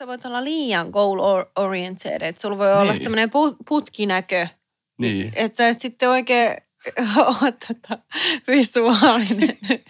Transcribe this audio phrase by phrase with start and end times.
[0.00, 3.02] sä voit olla liian goal oriented, että sulla voi olla Niin.
[3.02, 3.30] semmoinen
[3.68, 4.46] putkinäkö,
[4.98, 5.32] Niin.
[5.36, 6.56] että sä et sitten oikein
[7.16, 7.98] ole tota
[8.48, 9.56] visuaalinen.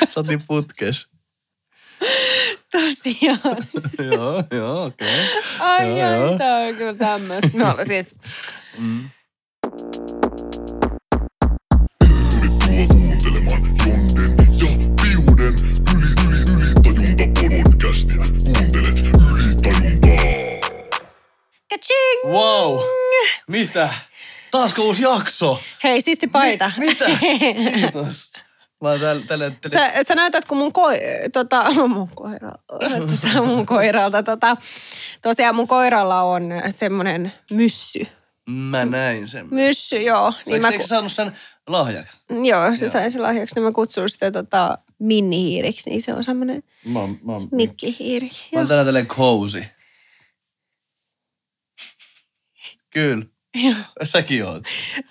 [0.00, 1.06] Sä oot niin putkes.
[2.72, 3.66] Tosiaan.
[4.12, 5.08] joo, joo, okei.
[5.58, 6.32] Ai Joo, joo.
[6.32, 7.50] ai, tää on kyllä tämmöistä.
[7.54, 8.14] No siis,
[8.78, 9.08] Mm.
[12.66, 14.33] Tervetuloa kuuntelemaan Jonden
[21.78, 22.32] kaching!
[22.34, 22.78] Wow.
[23.48, 23.94] Mitä?
[24.50, 25.60] Taasko uusi jakso?
[25.84, 26.72] Hei, siisti paita.
[26.78, 27.04] Mi- mitä?
[27.74, 28.32] Kiitos.
[28.82, 29.92] Mä oon tälle, tälle, tälle.
[29.92, 30.98] Sä, sä näytät kuin mun, koi,
[31.32, 34.22] tota, mun, koira, tota, mun koiralta.
[34.22, 34.56] Tota,
[35.22, 38.06] tosiaan mun koiralla on semmoinen myssy.
[38.50, 39.46] Mä näin sen.
[39.50, 40.30] Myssy, joo.
[40.30, 40.68] Niin Niin mä...
[40.68, 41.32] Eikö saanut sen
[41.66, 42.16] lahjaksi?
[42.44, 46.62] joo, se sai sen lahjaksi, niin mä kutsun sitä tota, minnihiiriksi, niin se on semmoinen
[46.84, 48.30] Mä oon, mä oon, mikkihiiri.
[48.54, 49.64] mä oon tänään tälleen cozy.
[52.94, 53.24] Kyllä.
[53.64, 53.74] Joo.
[54.04, 54.62] Säkin oot.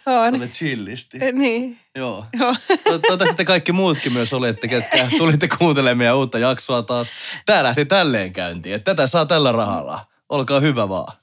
[0.05, 0.35] On.
[0.35, 1.17] Olet chillisti.
[1.31, 1.79] Niin.
[1.95, 2.25] Joo.
[2.39, 2.55] Joo.
[2.69, 7.11] To- Toivottavasti te kaikki muutkin myös olette, ketkä tulitte kuuntelemaan meidän uutta jaksoa taas.
[7.45, 10.05] Tää lähti tälleen käyntiin, että tätä saa tällä rahalla.
[10.29, 11.17] Olkaa hyvä vaan.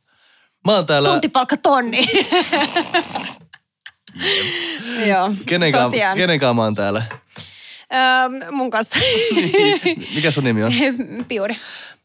[0.66, 1.08] Mä oon täällä...
[1.08, 2.08] Tuntipalkka tonni.
[5.06, 6.16] Joo, Kenenkaan, tosiaan.
[6.16, 7.02] kenenkaan mä oon täällä?
[7.94, 8.98] Öö, mun kanssa.
[10.14, 10.72] Mikä sun nimi on?
[11.28, 11.56] Piuri.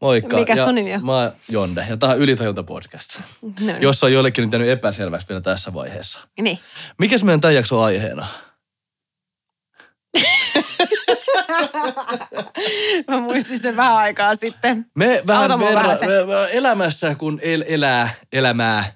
[0.05, 0.37] Moikka.
[0.37, 1.05] Mikä sun nimi on?
[1.05, 3.19] Mä oon Jonde ja tää on Ylitajunta podcast.
[3.41, 3.81] No niin.
[3.81, 6.19] Jos on jollekin nyt jäänyt epäselväksi vielä tässä vaiheessa.
[6.41, 6.59] Niin.
[6.97, 8.27] Mikäs meidän tämän jakson aiheena?
[13.07, 14.85] Mä muistin sen vähän aikaa sitten.
[14.95, 16.07] Me vähän, Auta mua verra, vähän se.
[16.07, 18.91] me, me elämässä, kun el, elää elämää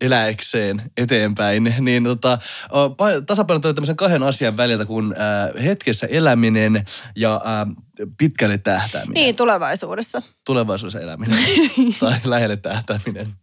[0.00, 2.38] eläikseen eteenpäin, niin tota,
[2.70, 6.84] o, pa- tasapainottaa tämmöisen kahden asian väliltä kuin äh, hetkessä eläminen
[7.16, 7.74] ja äh,
[8.18, 9.14] pitkälle tähtääminen.
[9.14, 10.22] Niin, tulevaisuudessa.
[10.44, 11.38] Tulevaisuudessa eläminen
[12.00, 13.34] tai lähelle tähtääminen.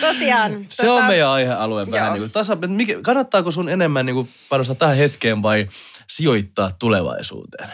[0.00, 0.66] Tosiaan.
[0.68, 4.76] Se on meidän aihealue vähän niin kuin tasa, mikä, kannattaako sun enemmän niin kuin panostaa
[4.76, 5.68] tähän hetkeen vai
[6.10, 7.68] sijoittaa tulevaisuuteen?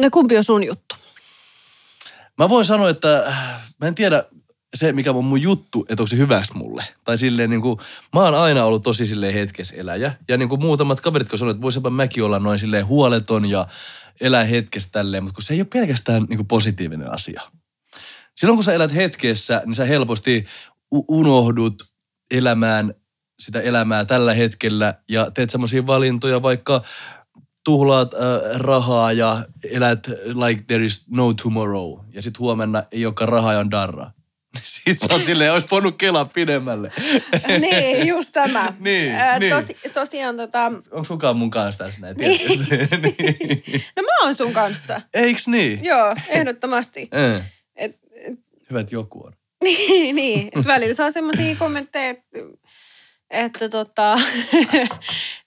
[0.00, 0.96] No kumpi on sun juttu?
[2.38, 4.24] Mä voin sanoa, että äh, mä en tiedä
[4.74, 6.84] se, mikä on mun juttu, että onko se hyväksi mulle.
[7.04, 7.78] Tai silleen niin kuin,
[8.12, 10.14] mä oon aina ollut tosi silleen hetkessä eläjä.
[10.28, 13.66] Ja niin kuin muutamat kaverit, kun sanoivat, että voisipa mäkin olla noin silleen huoleton ja
[14.20, 15.22] elää hetkessä tälleen.
[15.22, 17.42] Mutta kun se ei ole pelkästään niin kuin positiivinen asia.
[18.36, 20.46] Silloin kun sä elät hetkessä, niin sä helposti
[21.08, 21.82] unohdut
[22.30, 22.94] elämään
[23.38, 26.82] sitä elämää tällä hetkellä ja teet semmoisia valintoja, vaikka
[27.64, 28.20] tuhlaat äh,
[28.60, 31.98] rahaa ja elät like there is no tomorrow.
[32.12, 34.10] Ja sitten huomenna ei olekaan rahaa ja on darra.
[34.62, 36.92] Sitten sä oot silleen, olisi voinut kelaa pidemmälle.
[37.60, 38.72] niin, just tämä.
[38.80, 39.52] Niin, Ää, niin.
[39.54, 42.16] Tosi, tosiaan tota, Onko sunkaan mun kanssa tässä näin?
[42.16, 42.40] Niin.
[43.02, 43.62] niin.
[43.96, 45.00] no mä oon sun kanssa.
[45.14, 45.84] Eiks niin?
[45.84, 47.08] Joo, ehdottomasti.
[47.12, 47.42] Eh,
[47.76, 47.98] Et,
[48.70, 49.32] Hyvä, että joku on.
[49.64, 50.48] niin, niin.
[50.58, 52.28] Et välillä saa semmoisia kommentteja, että,
[53.30, 54.18] että tota,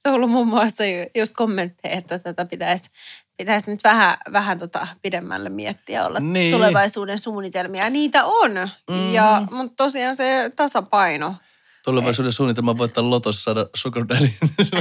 [0.06, 2.90] on ollut muun muassa ju- just kommentteja, että tätä pitäisi
[3.38, 6.34] pitäisi nyt vähän, vähän tota pidemmälle miettiä, olla Niin.
[6.34, 6.54] niin.
[6.54, 7.84] tulevaisuuden suunnitelmia.
[7.84, 8.52] Ja niitä on,
[8.90, 9.14] mm.
[9.14, 11.36] ja, mutta tosiaan se tasapaino.
[11.86, 14.30] Tulevaisuuden suunnitelma voittaa lotossa saada sugar daddy.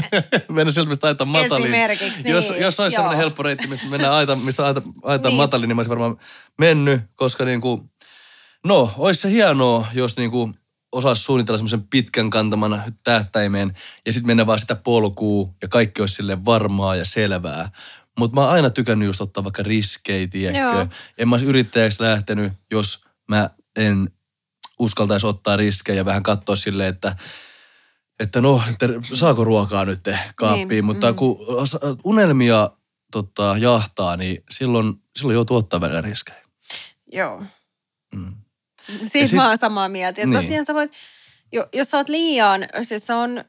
[0.48, 1.74] Mennä sieltä, mistä aita mataliin.
[1.74, 2.98] Esimerkiksi, Jos, niin, jos olisi joo.
[2.98, 5.36] sellainen helppo reitti, mistä mennään aita, mistä aita, aita Niin.
[5.36, 6.18] mataliin, niin mä olisin varmaan
[6.58, 7.90] mennyt, koska niin kuin,
[8.64, 10.54] no, olisi se hienoa, jos niin kuin
[10.92, 16.14] osaisi suunnitella semmoisen pitkän kantaman tähtäimeen ja sitten mennä vaan sitä polkua ja kaikki olisi
[16.14, 17.70] sille varmaa ja selvää.
[18.18, 20.58] Mutta mä oon aina tykännyt just ottaa vaikka riskejä, tiedätkö?
[20.60, 20.86] Joo.
[21.18, 24.10] En mä olisi yrittäjäksi lähtenyt, jos mä en
[24.78, 27.16] uskaltaisi ottaa riskejä ja vähän katsoa silleen, että
[28.20, 30.00] että no, että saako ruokaa nyt
[30.36, 31.16] kaappiin, Niin, mutta mm.
[31.16, 31.38] kun
[32.04, 32.70] unelmia
[33.12, 36.42] tota, jahtaa, niin silloin, silloin joutuu ottaa välillä riskejä.
[37.12, 37.42] Joo.
[38.14, 38.34] Mm.
[39.06, 40.20] Siis sit- mä oon samaa mieltä.
[40.20, 40.40] Ja Niin.
[40.40, 40.92] tosiaan sä voit,
[41.52, 43.44] jo, jos sä oot liian, siis se on,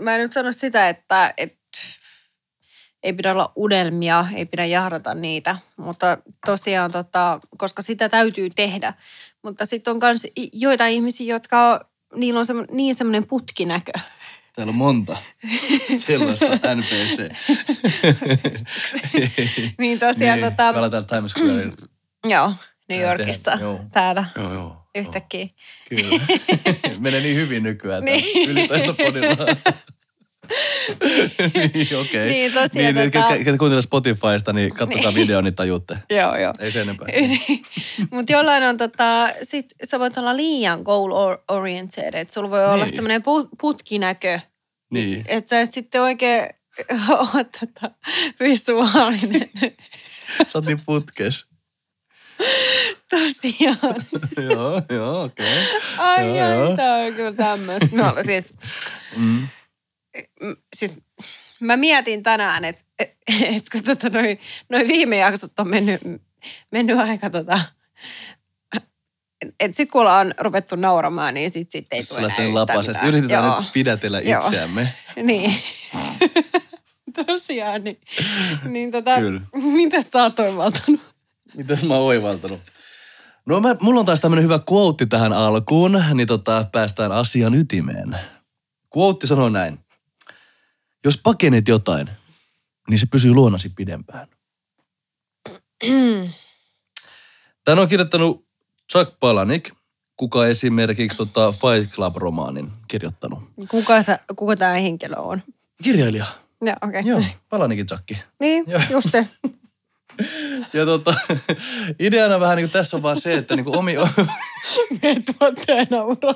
[0.00, 1.61] mä en nyt sano sitä, että, että
[3.02, 8.94] ei pidä olla unelmia, ei pidä jahdata niitä, mutta tosiaan, tota, koska sitä täytyy tehdä.
[9.42, 11.80] Mutta sitten on myös joitain ihmisiä, jotka on,
[12.14, 13.92] niillä on semmo, niin semmoinen putkinäkö.
[14.56, 15.16] Täällä on monta
[16.06, 17.28] sellaista NPC.
[19.78, 21.72] Niin tosiaan, niin, tota, Me täällä Times Square.
[22.34, 22.52] joo,
[22.88, 23.80] New Yorkissa, joo.
[23.92, 24.76] täällä joo, joo.
[24.94, 25.46] yhtäkkiä.
[25.88, 26.24] Kyllä.
[26.98, 28.24] Menee niin hyvin nykyään Niin.
[28.34, 28.50] niin.
[28.50, 29.46] ylitaitopodilla.
[31.74, 32.28] Niin, okei.
[32.28, 35.14] Niin, tosiaan Niin, niin, tota- ketkä, ketkä kuuntelee Spotifysta, niin katsokaa Niin.
[35.20, 35.98] video, niin tajutte.
[36.20, 36.54] Joo, joo.
[36.58, 37.08] Ei se enempää.
[38.10, 42.64] Mutta jollain on tota, sit sä voit olla liian goal or- oriented, että sulla voi
[42.66, 42.94] olla Niin.
[42.94, 44.40] semmoinen pu- putkinäkö,
[44.90, 45.24] Niin.
[45.28, 46.46] että sä et sitten oikein
[47.08, 47.90] ole tota
[48.40, 49.48] visuaalinen.
[50.38, 51.46] Sä oot niin putkes.
[53.10, 54.04] tosiaan.
[54.50, 55.46] joo, joo, okei.
[55.46, 55.64] Okay.
[55.98, 56.70] Ai, Joo, joo.
[56.70, 57.88] ai, tää on kyllä tämmöistä.
[57.92, 58.54] No siis,
[59.16, 59.46] Mm.
[60.76, 60.94] Siis
[61.60, 64.38] mä mietin tänään, että et, et, kun tota noi,
[64.68, 66.00] noi viime jaksot on mennyt,
[66.70, 67.58] mennyt aika tota,
[69.60, 73.08] että sit kun ollaan ruvettu nauramaan, niin sit, sit ei tule enää mitään.
[73.08, 73.60] Yritetään Joo.
[73.60, 74.40] nyt pidätellä Joo.
[74.40, 74.94] itseämme.
[75.22, 75.54] Niin.
[77.26, 78.00] Tosiaan, niin,
[78.64, 79.40] niin tota, Kyllä.
[79.82, 81.00] mitä sä oot toivaltanut?
[81.56, 82.60] Mitäs mä oon oivaltanut?
[83.46, 88.18] No mä, mulla on taas tämmönen hyvä quote tähän alkuun, niin tota, päästään asian ytimeen.
[88.96, 89.78] Quote sanoo näin.
[91.04, 92.10] Jos pakenet jotain,
[92.88, 94.28] niin se pysyy luonasi pidempään.
[97.64, 98.46] Tän on kirjoittanut
[98.92, 99.68] Chuck Palahniuk,
[100.16, 103.38] kuka esimerkiksi tota Fight Club-romaanin kirjoittanut.
[103.68, 105.42] Kuka, tä, kuka tämä henkilö on?
[105.82, 106.26] Kirjailija.
[106.62, 107.00] Joo, okei.
[107.00, 107.12] Okay.
[107.12, 108.10] Joo, Palahniukin Chuck.
[108.40, 108.80] Niin, Joo.
[108.90, 109.28] just se.
[110.72, 111.14] Ja tota,
[112.00, 113.94] ideana vähän niin kuin tässä on vaan se, että niin kuin omi...
[115.02, 116.34] Me tuottaja nauraa.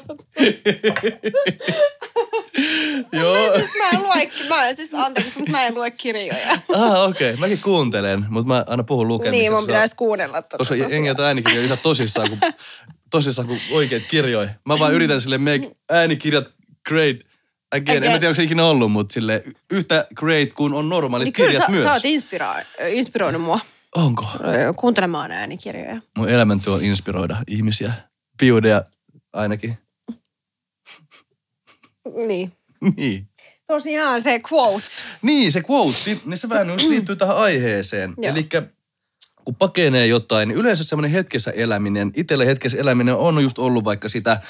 [3.12, 3.52] Joo.
[3.56, 6.58] Siis mä en lue, mä, siis anteeksi, mutta mä en lue kirjoja.
[6.74, 7.30] Ah, okei.
[7.30, 7.40] Okay.
[7.40, 9.40] Mäkin kuuntelen, mutta mä aina puhun lukemisesta.
[9.42, 12.38] Niin, mun pitäisi kuunnella tota Koska jengi ottaa äänikirjoja ihan tosissaan, kun,
[13.10, 14.50] tosissaan kuin oikeat kirjoja.
[14.64, 16.44] Mä vaan yritän sille make äänikirjat
[16.88, 17.16] great
[17.72, 17.96] again.
[17.96, 18.20] En Again.
[18.20, 21.66] tiedä, onko se ikinä ollut, mutta sille yhtä great kuin on normaalit Niin kyllä kirjat
[21.66, 21.82] sä, myös.
[21.82, 23.60] sä oot inspira- inspiroinut mua
[23.96, 24.26] Onko?
[24.76, 26.00] kuuntelemaan äänikirjoja.
[26.18, 27.92] Mun elämäntyö on inspiroida ihmisiä.
[28.40, 28.84] Piudeja
[29.32, 29.78] ainakin.
[32.26, 32.52] Niin.
[32.96, 33.28] niin.
[33.66, 34.86] Tosiaan se quote.
[35.22, 38.14] Niin, se quote, niin se vähän liittyy tähän aiheeseen.
[38.22, 38.48] Eli
[39.44, 44.08] kun pakenee jotain, niin yleensä semmoinen hetkessä eläminen, itselle hetkessä eläminen on just ollut vaikka
[44.08, 44.40] sitä,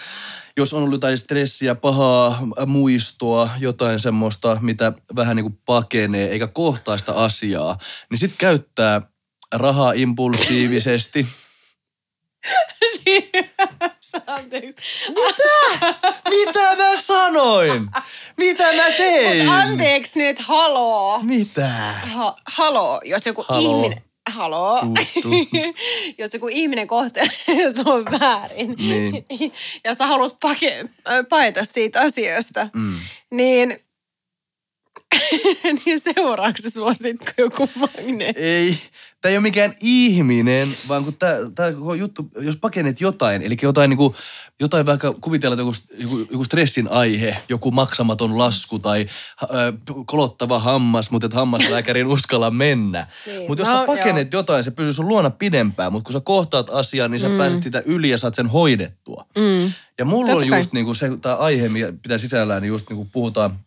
[0.56, 6.47] jos on ollut jotain stressiä, pahaa muistoa, jotain semmoista, mitä vähän niin kuin pakenee, eikä
[6.47, 7.79] kohtaa sitä asiaa,
[8.11, 9.03] niin sitten käyttää
[9.55, 11.26] rahaa impulsiivisesti.
[14.26, 15.12] Anteeksi.
[16.29, 17.91] Mitä mä sanoin?
[18.37, 19.49] Mitä mä tein?
[19.49, 21.19] Anteeksi nyt, haloo.
[21.23, 21.69] Mitä?
[22.14, 23.76] Ha, haloo, jos joku Haloo.
[23.85, 24.06] ihminen...
[24.31, 24.81] Haloo.
[24.81, 25.31] Tuttu.
[26.19, 29.25] jos joku ihminen kohtelee se on väärin Niin.
[29.84, 30.78] ja sä haluat pake,
[31.08, 32.94] äh, paeta siitä asiasta, Mm.
[33.31, 33.81] niin,
[35.84, 38.42] niin seuraako se sua sitten joku magneetti?
[38.42, 38.78] Ei,
[39.20, 41.16] tämä ei ole mikään ihminen, vaan kun
[41.54, 44.14] tämä, koko juttu, jos pakenet jotain, eli jotain, niin kuin,
[44.60, 49.06] jotain vaikka kuvitella joku, joku, joku stressin aihe, joku maksamaton lasku tai
[49.42, 49.48] äh,
[50.06, 53.06] kolottava hammas, mutta et hammaslääkärin uskalla mennä.
[53.26, 53.48] Niin.
[53.48, 56.70] Mutta jos No, sä pakenet jotain, se pysyy sun luona pidempään, mutta kun sä kohtaat
[56.70, 57.38] asian, niin sä mm.
[57.38, 59.26] pääset sitä yli ja saat sen hoidettua.
[59.38, 59.72] Mm.
[59.98, 63.08] Ja mulla Totta on just niinku se, tämä aihe, mikä pitää sisällään, niin just niinku
[63.12, 63.58] puhutaan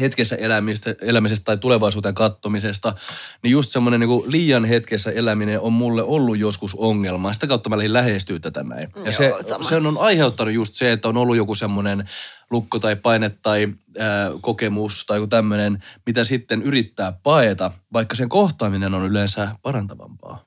[0.00, 2.94] hetkessä elämistä, elämisestä tai tulevaisuuteen kattomisesta,
[3.42, 7.32] niin just semmoinen niinku liian hetkessä eläminen on mulle ollut joskus ongelma.
[7.32, 8.88] Sitä kautta mä lähdin lähestyä tätä näin.
[8.96, 9.64] Ja Joo, se, sama.
[9.64, 12.08] se on aiheuttanut just se, että on ollut joku semmoinen
[12.50, 18.28] lukko tai paine tai ää, kokemus tai joku tämmöinen, mitä sitten yrittää paeta, vaikka sen
[18.28, 20.44] kohtaaminen on yleensä parantavampaa.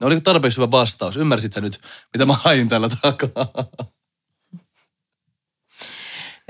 [0.00, 1.16] No oliko tarpeeksi hyvä vastaus?
[1.16, 1.80] Ymmärsit sä nyt,
[2.12, 3.46] mitä mä hain tällä takaa?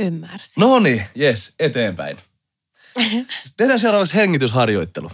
[0.03, 0.61] Ymmärsin.
[0.61, 2.17] No niin, jes, eteenpäin.
[3.57, 5.11] Tehdään seuraavaksi hengitysharjoittelu.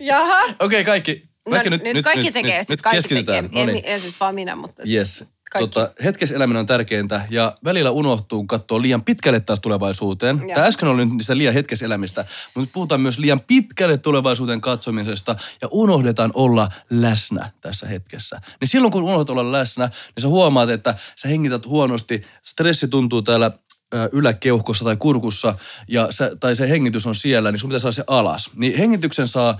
[0.00, 0.42] Jaha.
[0.44, 1.30] Okei, okay, kaikki.
[1.46, 3.42] No, Kaikki nyt, nyt, kaikki tekee, nyt, siis nyt kaikki tekee.
[3.42, 3.84] No En, niin.
[3.84, 5.24] en siis vaan minä, mutta siis Yes.
[5.50, 5.70] Kaikki.
[5.70, 10.38] Tota, hetkessä eläminen on tärkeintä ja välillä unohtuu, kun katsoo liian pitkälle taas tulevaisuuteen.
[10.38, 10.54] Joo.
[10.54, 14.60] Tämä äsken oli nyt sitä liian hetkessä elämistä, mutta nyt puhutaan myös liian pitkälle tulevaisuuteen
[14.60, 18.40] katsomisesta ja unohdetaan olla läsnä tässä hetkessä.
[18.60, 23.22] Niin silloin kun unohdat olla läsnä, niin sä huomaat, että sä hengität huonosti, stressi tuntuu
[23.22, 23.50] täällä
[24.12, 25.54] yläkeuhkossa tai kurkussa
[25.88, 28.50] ja sä, tai se hengitys on siellä, niin sun pitää saada se alas.
[28.54, 29.58] Niin hengityksen saa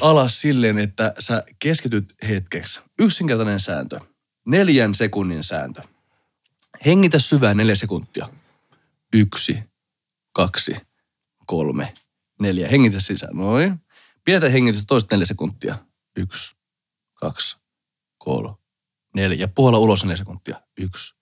[0.00, 2.80] alas silleen, että sä keskityt hetkeksi.
[2.98, 4.00] Yksinkertainen sääntö.
[4.46, 5.82] Neljän sekunnin sääntö.
[6.86, 8.28] Hengitä syvään neljä sekuntia.
[9.12, 9.58] Yksi,
[10.32, 10.76] kaksi,
[11.46, 11.92] kolme,
[12.40, 12.68] neljä.
[12.68, 13.36] Hengitä sisään.
[13.36, 13.80] Noin.
[14.24, 15.78] Pidetään hengitystä toiset neljä sekuntia.
[16.16, 16.56] Yksi,
[17.14, 17.56] kaksi,
[18.18, 18.54] kolme,
[19.14, 19.40] neljä.
[19.40, 20.60] Ja puhalla ulos neljä sekuntia.
[20.80, 21.14] Yksi,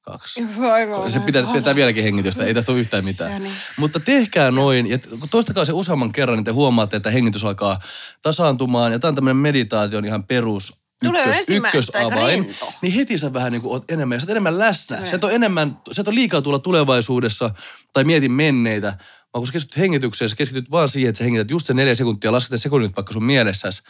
[0.00, 3.32] kaksi, Voi, voi, se pitää, pitää vieläkin hengitystä, ei tästä ole yhtään mitään.
[3.32, 3.54] Ja niin.
[3.76, 4.98] Mutta tehkää noin, ja
[5.30, 7.80] toistakaa se useamman kerran, niin te huomaatte, että hengitys alkaa
[8.22, 8.92] tasaantumaan.
[8.92, 12.56] Ja tämä on tämmöinen meditaation ihan perus Tulee ykkös, ykkösavain.
[12.82, 14.96] Niin heti sä vähän niin kuin oot enemmän, ja sä oot enemmän läsnä.
[14.96, 15.06] Niin.
[15.06, 17.50] Sä et ole enemmän, sä et ole liikaa tulla tulevaisuudessa
[17.92, 21.50] tai mietin menneitä, vaan kun sä keskityt hengitykseen, sä keskityt vaan siihen, että sä hengität
[21.50, 23.82] just se neljä sekuntia, lasket ne sekunnit vaikka sun mielessäsi,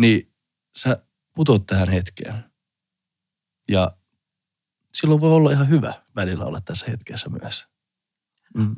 [0.00, 0.32] niin
[0.76, 2.44] sä putot tähän hetkeen.
[3.68, 3.96] Ja
[4.94, 7.66] silloin voi olla ihan hyvä välillä olla tässä hetkessä myös.
[8.54, 8.76] Mm.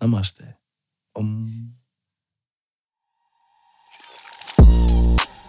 [0.00, 0.54] Namaste.
[1.14, 1.48] Om.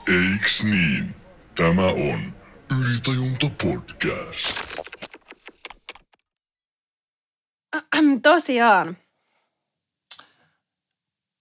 [0.08, 1.25] Eiks niin?
[1.56, 2.36] Tämä on
[2.80, 4.76] Ylitajunta podcast.
[8.24, 8.98] Tosiaan.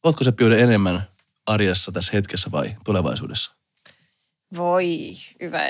[0.05, 1.09] Ootko se piude enemmän
[1.47, 3.55] arjessa tässä hetkessä vai tulevaisuudessa?
[4.57, 4.89] Voi,
[5.41, 5.61] hyvä,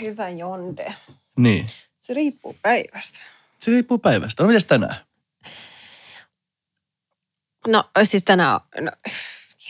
[0.00, 0.94] hyvä jonde.
[1.38, 1.70] Niin.
[2.00, 3.18] Se riippuu päivästä.
[3.58, 4.42] Se riippuu päivästä.
[4.42, 4.96] No mitäs tänään?
[7.66, 8.90] No siis tänään no,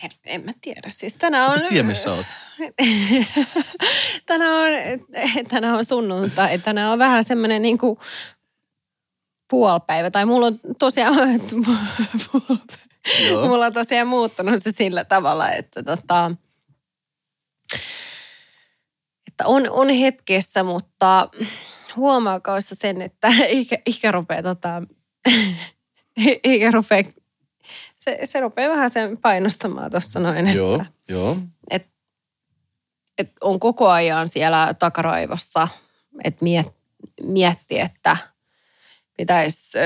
[0.03, 0.89] her- en mä tiedä.
[0.89, 1.59] Siis tänään on...
[1.69, 2.25] Tiedä, missä oot?
[4.25, 4.69] tänään on,
[5.49, 6.59] tänään on sunnuntai.
[6.59, 7.99] Tänään on vähän semmoinen niin kuin
[9.49, 10.11] puolipäivä.
[10.11, 11.41] Tai mulla on tosiaan,
[13.29, 13.47] Joo.
[13.47, 16.31] mulla on tosiaan muuttunut se sillä tavalla, että tota,
[19.27, 21.29] että on, on hetkessä, mutta
[21.95, 24.81] huomaako se sen, että ikä, ikä rupeaa tota,
[26.43, 27.03] ikä rupeaa,
[27.99, 31.37] se, se rupeaa vähän sen painostamaan tuossa noin, että Joo, joo.
[31.71, 31.87] et,
[33.17, 35.67] et on koko ajan siellä takaraivossa,
[36.23, 36.67] että miet,
[37.23, 38.17] mietti, että
[39.17, 39.77] pitäisi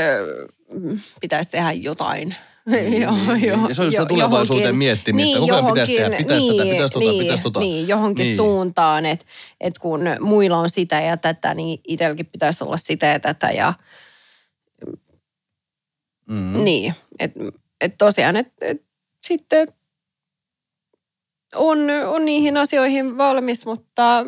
[1.22, 2.36] pitäis tehdä jotain.
[2.66, 3.70] Niin, Joo, niin, joo, niin.
[3.70, 5.40] Ja se on just jo- tulevaisuuteen johonkin- miettimistä.
[5.40, 7.60] Koko ajan pitäisi tehdä, pitäisi tätä, pitäisi tota, niin, pitäisi tota.
[7.60, 8.36] Niin, johonkin Niin.
[8.36, 9.26] suuntaan, että
[9.62, 13.52] et kun muilla on sitä ja tätä, niin itselläkin pitäisi olla sitä ja tätä.
[13.52, 13.74] Ja,
[16.26, 16.64] mm.
[16.64, 17.40] Niin, että
[17.84, 18.82] et tosiaan, että et
[19.24, 19.68] sitten
[21.56, 24.26] on, on niihin asioihin valmis, mutta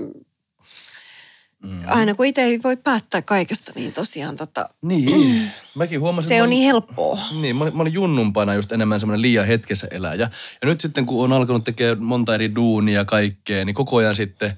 [1.63, 1.81] Mm.
[1.88, 6.27] aina kun itse ei voi päättää kaikesta, niin tosiaan tota, Niin, mäkin huomasin.
[6.27, 7.19] se on niin helppoa.
[7.41, 10.29] Niin, mä olin, mä olin junnumpana just enemmän semmoinen liian hetkessä eläjä.
[10.62, 14.15] Ja nyt sitten kun on alkanut tekemään monta eri duunia ja kaikkea, niin koko ajan
[14.15, 14.57] sitten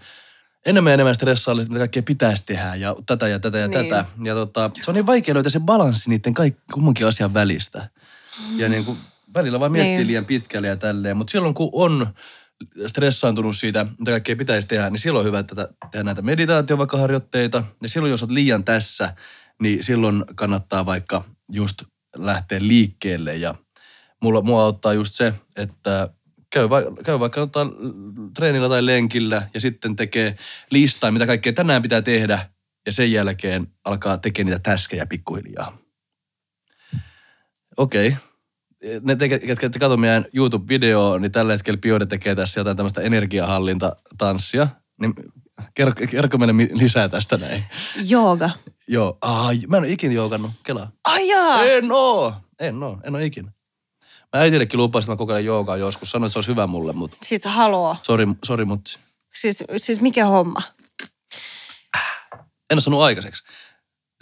[0.65, 3.83] enemmän ja enemmän stressailla, että mitä kaikkea pitäisi tehdä ja tätä ja tätä ja Niin.
[3.89, 4.05] tätä.
[4.23, 7.89] Ja tota, se on niin vaikea löytää se balanssi niiden kaikki, kummankin asian välistä.
[8.55, 8.97] Ja niin kuin
[9.33, 10.07] välillä vaan miettii Niin.
[10.07, 11.17] liian pitkälle ja tälleen.
[11.17, 12.13] Mutta silloin kun on
[12.87, 16.97] stressaantunut siitä, mitä kaikkea pitäisi tehdä, niin silloin on hyvä tätä, tehdä näitä meditaatio vaikka
[16.97, 17.63] harjoitteita.
[17.81, 19.15] Ja silloin, jos olet liian tässä,
[19.61, 21.83] niin silloin kannattaa vaikka just
[22.15, 23.35] lähteä liikkeelle.
[23.35, 23.55] Ja
[24.21, 26.09] mulla, mua auttaa just se, että
[26.49, 27.65] käy, va, käy vaikka ottaa
[28.35, 30.37] treenillä tai lenkillä ja sitten tekee
[30.71, 32.49] listaa, mitä kaikkea tänään pitää tehdä.
[32.85, 35.77] Ja sen jälkeen alkaa tekemään niitä täskejä pikkuhiljaa.
[37.77, 38.07] Okei.
[38.07, 38.26] Okay
[39.01, 43.01] ne, te, ketkä te katso meidän YouTube-videoa, niin tällä hetkellä Biode tekee tässä jotain tämmöistä
[43.01, 44.67] energiahallintatanssia.
[45.01, 45.13] Niin
[45.73, 47.65] kerro, kerro meille lisää tästä näin.
[48.05, 48.49] Jooga.
[48.87, 50.91] Joo, ai, mä en ole ikinä joogannut, kelaa.
[51.03, 51.63] Ai jaa.
[51.63, 53.51] En oo, en oo, en oo ikinä.
[54.35, 56.11] Mä äitillekin lupasin, että mä kokeilen joogaa joskus.
[56.11, 57.95] Sanoin, että se olisi hyvä mulle, mutta Siis haloo.
[58.03, 58.99] sori, sori mutta
[59.33, 60.61] Siis, siis mikä homma?
[62.69, 63.43] en ole sanonut aikaiseksi.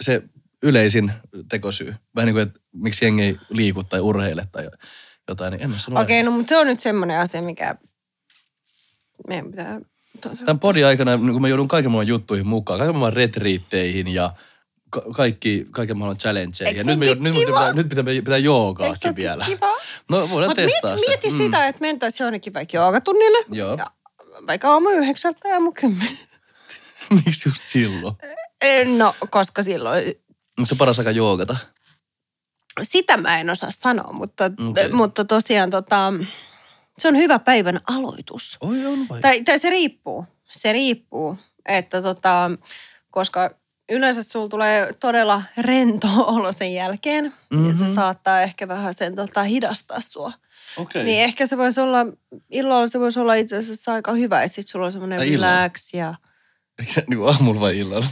[0.04, 0.22] Se
[0.62, 1.12] yleisin
[1.48, 4.68] tekosyy, vähän niin kuin, että miksi jengi ei liiku tai urheile tai
[5.28, 6.30] jotain, niin en ole sanonut Okei, aikaiseksi.
[6.30, 7.74] no mutta se on nyt semmoinen asia, mikä
[9.28, 9.80] meidän pitää...
[10.20, 14.08] Tuota, Tämän podin aikana, niin kun mä joudun kaiken maailman juttuihin mukaan, kaiken maailman retriitteihin
[14.08, 14.32] ja
[14.90, 16.76] ka- kaikki, kaiken maailman challengeihin.
[16.76, 19.44] Ja nyt, me, nyt, pitää, nyt pitää, pitää joogaakin vielä.
[19.44, 19.76] kiva?
[20.10, 21.08] No voidaan Mutta testaa mieti, se.
[21.08, 23.38] mieti sitä, että mentäisiin jonnekin vaikka joogatunnille.
[23.52, 23.74] Joo.
[23.78, 23.86] Ja
[24.46, 26.18] vaikka aamu yhdeksältä ja aamu kymmenen.
[27.26, 28.16] Miksi just silloin?
[28.96, 30.04] No, koska silloin...
[30.58, 31.56] Onko se paras aika joogata?
[32.82, 34.92] Sitä mä en osaa sanoa, mutta, okay.
[34.92, 36.12] mutta tosiaan tota,
[36.98, 38.56] se on hyvä päivän aloitus.
[38.60, 39.20] Oi on vai?
[39.20, 40.26] Tai, tai se riippuu.
[40.52, 42.50] Se riippuu, että tota,
[43.10, 43.50] koska
[43.88, 47.24] yleensä sulla tulee todella rento olo sen jälkeen.
[47.24, 47.68] Mm-hmm.
[47.68, 47.94] Ja se Mhm.
[47.94, 50.32] saattaa ehkä vähän sen tota, hidastaa sua.
[50.76, 51.04] Okei.
[51.04, 51.98] Niin ehkä se voisi olla,
[52.50, 56.14] illalla se voisi olla itse asiassa aika hyvä, että sit sulla on semmoinen relax ja...
[56.78, 58.06] Eikö se niin aamulla vai illalla?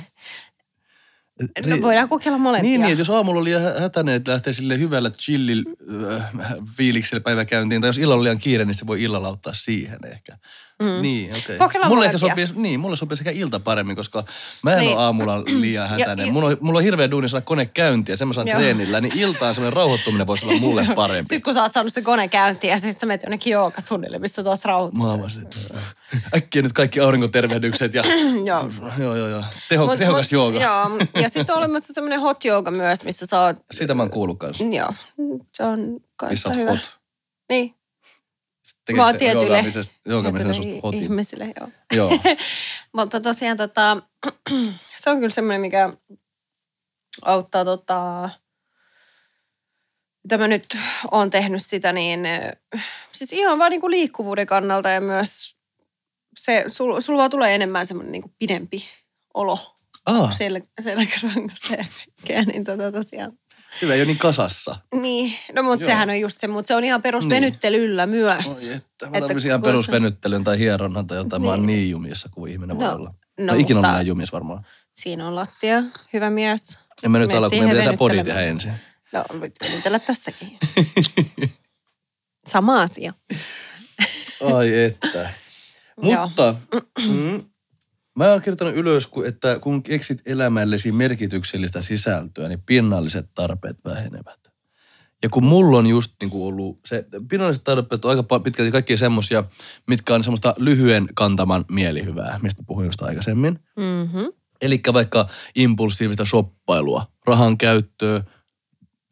[1.66, 2.70] No, voidaan kokeilla molempia.
[2.70, 5.64] Niin, niin, jos aamulla oli hätäinen, että lähtee sille hyvällä chillillä
[6.12, 6.32] äh,
[6.76, 10.38] fiiliksellä päiväkäyntiin, tai jos illalla on liian kiire, niin se voi illalla auttaa siihen ehkä.
[10.84, 11.02] Mm.
[11.02, 11.56] Niin, okei.
[11.60, 11.88] Okay.
[11.88, 14.24] Mulle ehkä sopii, niin, mulle sopii sekä ilta paremmin, koska
[14.62, 14.96] mä en Niin.
[14.96, 16.32] ole aamulla liian hätäinen.
[16.32, 18.58] mulla, on, mulla on hirveä duuni saada kone käyntiä, ja sen mä saan Joo.
[18.58, 21.28] treenillä, niin iltaan semmoinen rauhoittuminen voisi olla mulle parempi.
[21.28, 24.44] Sitten kun sä oot saanut se kone käyntiin ja sitten sä menet jonnekin joogatunnille, missä
[24.44, 24.98] taas rauhoitut.
[24.98, 25.46] Mä avasin,
[26.36, 28.02] äkkiä nyt kaikki aurinkotervehdykset ja
[28.44, 28.68] Joo.
[28.98, 29.44] joo, joo, joo.
[29.68, 30.60] Teho, Mut- tehokas mut- jooga.
[30.60, 30.90] Joo,
[31.22, 34.38] ja sitten on olemassa semmoinen hot yoga myös, missä sä oot, Sitä mä oon kuullut
[34.38, 34.64] kanssa.
[34.64, 34.88] joo,
[35.56, 36.70] se on Missä kanssa oot hyvä.
[36.70, 36.96] hot.
[37.50, 37.74] Niin,
[38.84, 41.02] Tekeekö se joogaamisesta- joogaamisesta susta hotin?
[41.02, 41.68] ihmisille, joo.
[41.92, 42.10] Joo.
[42.96, 44.02] Mutta tosiaan tota,
[44.96, 45.92] se on kyllä semmoinen, mikä
[47.22, 48.30] auttaa tota,
[50.24, 50.76] mitä mä nyt
[51.10, 52.20] oon tehnyt sitä, niin
[53.12, 55.56] siis ihan vaan niinku liikkuvuuden kannalta ja myös
[56.36, 58.88] se, sul, sul vaan tulee enemmän semmoinen niinku pidempi
[59.34, 59.58] olo
[60.06, 63.38] Ah, sel, selkärangasta ja kaikkea, niin tota tosiaan.
[63.82, 64.76] Hyvä, ei ole niin kasassa.
[65.00, 68.66] Niin, no mutta sehän on just se, mutta se on ihan perusvenyttelyllä myös.
[68.68, 71.42] Oi että, mä Että tarvitsin ihan kun se- perusvenyttelyn tai hieronnan tai jotain.
[71.42, 71.66] Mä oon Niin.
[71.66, 73.14] niin jumissa kuin ihminen voi No, olla.
[73.40, 74.66] no, No, ikinä mutta- jumissa varmaan.
[74.94, 76.78] Siinä on lattia, hyvä mies.
[77.02, 78.72] En mä nyt ala, kun me pitää podi tehdä ensin.
[79.12, 80.58] No, voit venytellä tässäkin.
[82.46, 83.12] Sama asia.
[84.54, 85.30] Ai että.
[86.02, 86.54] Mutta
[87.08, 87.44] mm,
[88.16, 94.44] mä oon kirjoittanut ylös, että kun keksit elämällesi merkityksellistä sisältöä, niin pinnalliset tarpeet vähenevät.
[95.22, 98.96] Ja kun mulla on just niin kuin ollut, se pinnalliset tarpeet on aika pitkälti kaikki
[98.96, 99.44] semmosia,
[99.86, 103.58] mitkä on semmoista lyhyen kantaman mielihyvää, mistä puhuin just aikaisemmin.
[103.76, 104.32] Mm-hmm.
[104.60, 108.24] Eli vaikka impulsiivista shoppailua, rahan käyttöä,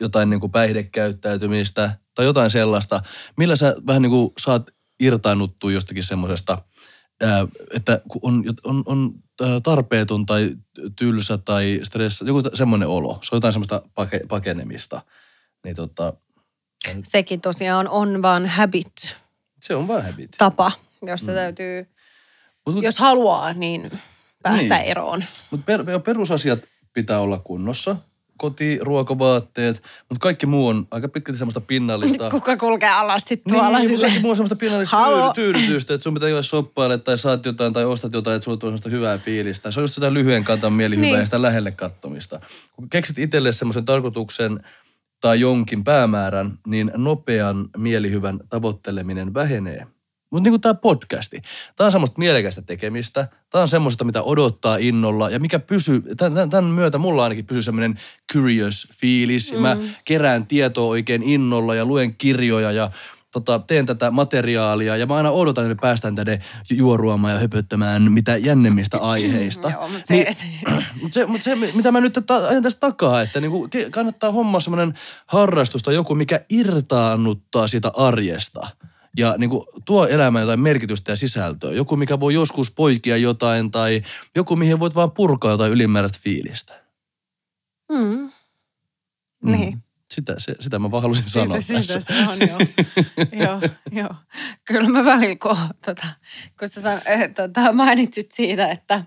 [0.01, 3.03] jotain niin kuin päihdekäyttäytymistä tai jotain sellaista,
[3.37, 6.59] millä sä vähän niin kuin saat irtaannuttua jostakin semmoisesta,
[7.75, 9.13] että on, on, on
[9.63, 10.57] tarpeeton tai
[10.97, 13.19] tylsä tai stressa, joku semmoinen olo.
[13.23, 15.01] Se on jotain semmoista pake, pakenemista.
[15.65, 16.13] Niin tota,
[17.05, 19.17] Sekin tosiaan on vaan habit,
[19.61, 20.31] se on vaan habit.
[20.39, 20.73] tapa,
[21.07, 21.87] josta täytyy,
[22.67, 23.91] Mut, jos haluaa, niin
[24.43, 24.87] päästä Niin.
[24.91, 25.25] eroon.
[25.51, 26.59] Mutta per, perusasiat
[26.93, 27.97] pitää olla kunnossa.
[28.39, 32.31] Koti, ruokavaatteet, mutta kaikki muu on aika pitkälti semmoista pinnallista.
[32.41, 34.07] Kuka kulkee alasti tuolla niin, sille?
[34.07, 35.33] kaikki muu on semmoista pinnallista Halo.
[35.33, 38.57] tyydy- tyydytystä, että sun pitää jotain shoppailla tai saat jotain tai ostat jotain, että sulla
[38.57, 39.71] tulee semmoista hyvää fiilistä.
[39.71, 41.19] Se on just sitä lyhyen kantan mielihyvää Niin.
[41.19, 42.41] ja sitä lähelle kattomista.
[42.73, 44.61] Kun keksit itselle semmoisen tarkoituksen
[45.21, 49.87] tai jonkin päämäärän, niin nopean mielihyvän tavoitteleminen vähenee.
[50.33, 51.43] Mutta niin kuin tämä podcasti,
[51.77, 56.51] tämä on semmoista mielekästä tekemistä, tämä on semmoista, mitä odottaa innolla ja mikä pysyy, tämän,
[56.51, 57.99] tämän- myötä mulla ainakin pysyy semmoinen
[58.33, 59.53] curious fiilis.
[59.53, 59.59] Mm.
[59.59, 62.91] Mä kerään tietoa oikein innolla ja luen kirjoja ja
[63.33, 68.13] tota, teen tätä materiaalia ja mä aina odotan, että me päästään tänne juoruamaan ja höpöttämään
[68.13, 69.71] mitä jännemmistä aiheista.
[69.71, 70.47] Joo, mutta se, Niin- se,
[71.03, 74.61] mutta se, mut se, mitä mä nyt ta- ajan tästä takaa, että niinku kannattaa hommaa
[74.61, 74.95] semmoinen
[75.27, 78.69] harrastus tai joku, mikä irtaannuttaa sitä arjesta.
[79.17, 81.73] Ja niinku tuo elämään jotain merkitystä ja sisältöä.
[81.73, 84.03] Joku, mikä voi joskus poikia jotain tai
[84.35, 86.85] joku, mihin voit vaan purkaa jotain ylimääräistä fiilistä.
[87.93, 88.31] mm.
[89.43, 89.53] Mm.
[89.53, 89.83] Niin.
[90.11, 92.15] Sitä, se, sitä mä vaan halusin sanoa Siitä, siitä tässä.
[92.15, 92.59] se on, joo.
[93.47, 93.61] joo,
[93.93, 94.15] joo.
[94.65, 96.07] Kyllä mä välillä, kun, tota,
[96.59, 99.05] kun sä san, eh, tota, mainitsit siitä, että,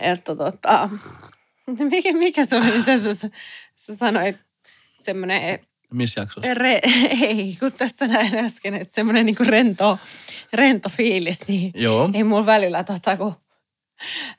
[0.00, 0.90] että tota,
[1.90, 3.14] mikä, mikä se oli, mitä sä,
[3.76, 4.36] sä sanoit,
[4.98, 5.58] semmoinen,
[5.92, 6.54] Missä jaksossa?
[6.54, 6.80] re,
[7.28, 9.98] ei, kun tässä näin äsken, että semmoinen niinku rento,
[10.52, 12.10] rento fiilis, niin Joo.
[12.14, 13.34] ei mulla välillä tota, kun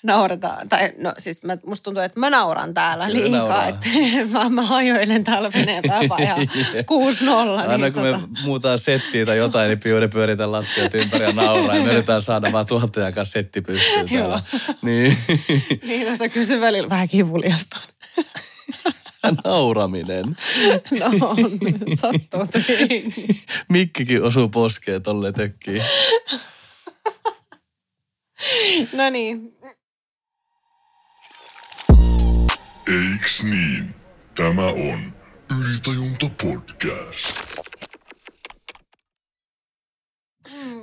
[0.03, 3.67] naurataan, tai no siis mä, musta tuntuu, että mä nauran täällä Kyllä liikaa, nauraa.
[3.67, 3.89] että
[4.33, 6.43] mä, mä hajoilen täällä veneen tapa ihan 6-0.
[7.59, 11.31] Aina niin, kun tota, me muutaan settiä tai jotain, niin pyöri pyöritään lattiat ympäri ja
[11.31, 11.75] nauraa.
[11.75, 14.41] Ja me yritetään saada vaan tuottajan kanssa setti pystyyn täällä.
[14.81, 15.17] Niin.
[15.87, 17.77] niin, tota kysy välillä vähän kivuliasta.
[19.43, 20.37] Nauraminen.
[20.99, 21.37] No on,
[21.97, 22.63] sattuu.
[23.69, 25.83] Mikkikin osuu poskeen tolle tökkiin.
[28.93, 29.57] No niin,
[32.87, 33.95] Eiks niin?
[34.35, 35.13] Tämä on
[35.59, 37.55] Ylitajunta podcast.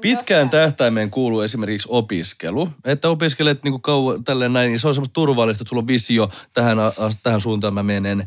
[0.01, 2.69] Pitkään tähtäimeen kuuluu esimerkiksi opiskelu.
[2.85, 6.29] Että opiskelet niin kauan tälleen näin, niin se on semmoista turvallista, että sulla on visio,
[6.53, 6.79] tähän,
[7.23, 8.27] tähän suuntaan mä menen.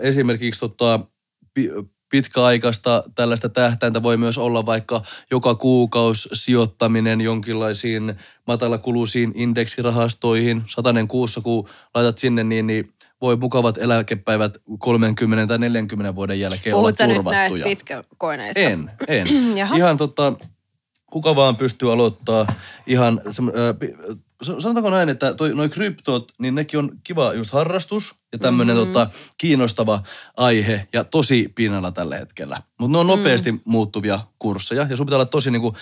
[0.00, 1.00] Esimerkiksi tota,
[1.54, 1.70] pi-
[2.10, 8.14] pitkäaikaista tällaista tähtäintä voi myös olla vaikka joka kuukausi sijoittaminen jonkinlaisiin
[8.46, 10.62] matalakuluisiin indeksirahastoihin.
[10.66, 16.76] Satanen kuussa, kun laitat sinne, niin, niin voi mukavat eläkepäivät 30 tai 40 vuoden jälkeen
[16.76, 17.64] olla puhut nyt turvattuja.
[17.64, 18.60] näistä pitkäkoineista?
[18.60, 19.26] En, en.
[19.76, 20.32] Ihan tota,
[21.10, 22.46] kuka vaan pystyy aloittaa
[22.86, 23.20] ihan,
[24.42, 28.92] sanotaanko näin, että toi, noi kryptot, niin nekin on kiva just harrastus ja tämmöinen mm-hmm.
[28.92, 30.02] tota, kiinnostava
[30.36, 32.62] aihe ja tosi pinnalla tällä hetkellä.
[32.78, 33.60] Mutta ne on nopeasti mm.
[33.64, 35.76] muuttuvia kursseja ja sun pitää olla tosi niinku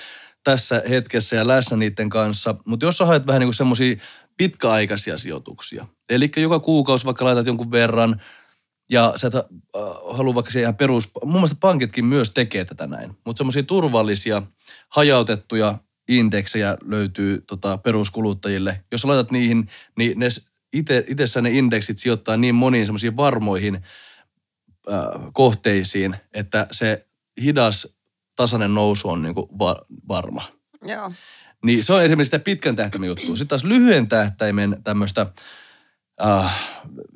[0.45, 2.55] tässä hetkessä ja läsnä niiden kanssa.
[2.65, 3.97] Mutta jos sä haet vähän niinku semmoisia
[4.37, 8.21] pitkäaikaisia sijoituksia, eli joka kuukausi vaikka laitat jonkun verran,
[8.91, 9.43] ja sä et äh,
[10.11, 14.43] halua vaikka se ihan perus, mun mielestä pankitkin myös tekee tätä näin, mutta semmoisia turvallisia,
[14.89, 18.85] hajautettuja indeksejä löytyy tota, peruskuluttajille.
[18.93, 20.29] Jos sä laitat niihin, niin ne
[20.73, 23.83] ite, itessä ne indeksit sijoittaa niin moniin semmoisiin varmoihin äh,
[25.33, 27.07] kohteisiin, että se
[27.43, 27.95] hidas
[28.37, 30.43] tasainen nousu on niinku va- varma.
[30.83, 31.13] Joo.
[31.65, 33.37] Niin se on esimerkiksi sitä pitkän tähtäimen juttua.
[33.37, 35.27] Sitten taas lyhyen tähtäimen tämmöistä
[36.25, 36.63] äh,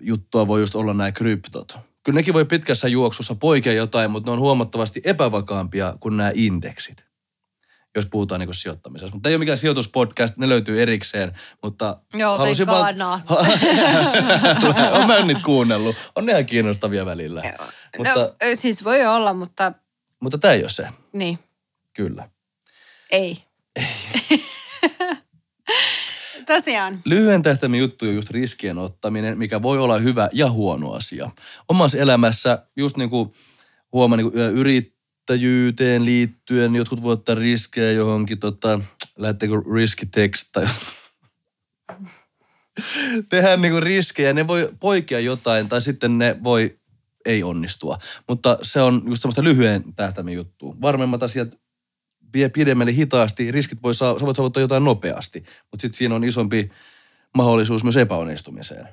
[0.00, 1.78] juttua voi just olla nämä kryptot.
[2.04, 7.04] Kyllä nekin voi pitkässä juoksussa poikia jotain, mutta ne on huomattavasti epävakaampia kuin nämä indeksit.
[7.96, 9.16] jos puhutaan niin sijoittamisesta.
[9.16, 11.32] Mutta ei ole mikään sijoituspodcast, ne löytyy erikseen,
[11.62, 12.96] mutta Joo, halusin vaan...
[14.92, 15.96] Olen mä niitä kuunnellut.
[16.14, 17.42] On ne ihan kiinnostavia välillä.
[17.98, 19.72] Mutta, No, ö, siis voi olla, mutta
[20.20, 21.38] mutta tämä ei ole se, niin,
[21.94, 22.28] kyllä.
[23.10, 23.36] ei.
[26.48, 27.00] Tosiaan.
[27.04, 31.30] Lyhyen tähtäimen juttu on just riskien ottaminen, mikä voi olla hyvä ja huono asia.
[31.68, 33.32] Omassa elämässä just niin kuin
[33.92, 38.80] huomaan niin kuin yrittäjyyteen liittyen, jotkut voi ottaa riskejä johonkin, tota,
[39.16, 40.66] lähettekö riskitext tai
[43.30, 44.32] tehdään niin kuin riskejä.
[44.32, 46.78] Ne voi poikia jotain tai sitten ne voi
[47.24, 47.98] ei onnistua.
[48.28, 50.76] Mutta se on just semmoista lyhyen tähtäimen juttua.
[50.82, 51.48] Varmemmat asiat
[52.34, 53.50] vie pidemmälle hitaasti.
[53.50, 56.70] Riskit voi saa, voit saavuttaa jotain nopeasti, mutta sitten siinä on isompi
[57.36, 58.88] mahdollisuus myös epäonnistumiseen.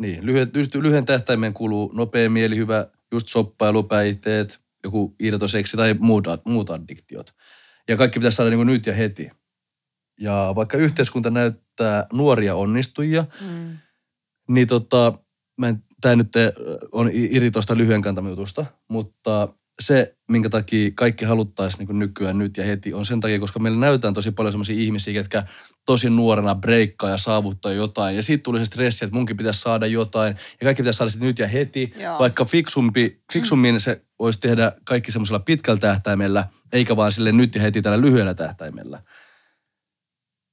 [0.00, 6.24] Niin, lyhyen, just lyhyen tähtäimen kuluu nopea mielihyvä, just shoppailu, päihteet, joku irtoseksi tai muut,
[6.44, 7.34] muut addiktiot.
[7.88, 9.30] Ja kaikki pitäisi saada niin kuin nyt ja heti.
[10.20, 13.78] Ja vaikka yhteiskunta näyttää nuoria onnistujia, Mm.
[14.48, 15.18] niin tota,
[15.58, 16.52] mä en, tää nyt eh,
[16.92, 19.48] on i- iri tuosta lyhyen kantaman jutusta, mutta
[19.80, 23.78] se, minkä takia kaikki haluttaisiin niin nykyään nyt ja heti, on sen takia, koska meillä
[23.78, 25.44] näytetään tosi paljon sellaisia ihmisiä, ketkä
[25.86, 28.16] tosi nuorena breikkaa ja saavuttaa jotain.
[28.16, 30.36] Ja siitä tuli se stressi, että munkin pitäisi saada jotain.
[30.60, 31.94] Ja kaikki pitäisi saada sitten nyt ja heti.
[31.96, 32.18] Joo.
[32.18, 37.62] Vaikka fiksumpi, fiksummin se olisi tehdä kaikki semmoisella pitkällä tähtäimellä, eikä vaan sille nyt ja
[37.62, 39.02] heti tällä lyhyellä tähtäimellä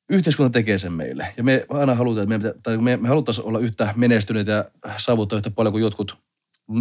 [0.10, 1.34] yhteiskunta tekee sen meille.
[1.38, 4.66] Ja me aina halutaan, että me, pitä- tai me, me haluttaisiin olla yhtä menestyneitä ja
[4.98, 6.18] saavuttaa yhtä paljon kuin jotkut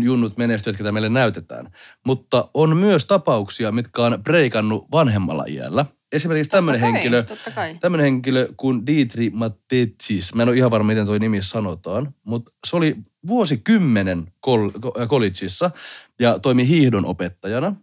[0.03, 1.71] junnut menestyjät, ketä meille näytetään.
[2.07, 5.87] Mutta on myös tapauksia, mitkä on breikannut vanhemmalla iällä.
[6.13, 7.25] Esimerkiksi tämmöinen henkilö,
[7.81, 10.35] tämmöinen henkilö kuin Dietri Mattetsis.
[10.35, 15.07] Mä en ole ihan varma, miten toi nimi sanotaan, mutta se oli vuosikymmenen kol- ko-
[15.07, 15.71] collegeissa
[16.21, 17.77] ja toimi hiihdon opettajana.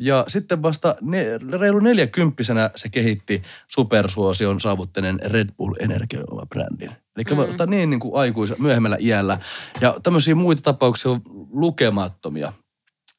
[0.00, 1.24] Ja sitten vasta ne,
[1.60, 6.90] reilu neljäkymppisenä se kehitti supersuosion saavuttaneen Red Bull Energiajuoma-brändin.
[7.16, 7.36] Eli Mm.
[7.36, 9.38] vasta niin, niin kuin aikuis, myöhemmällä iällä.
[9.80, 12.52] Ja tämmöisiä muita tapauksia on lukemattomia.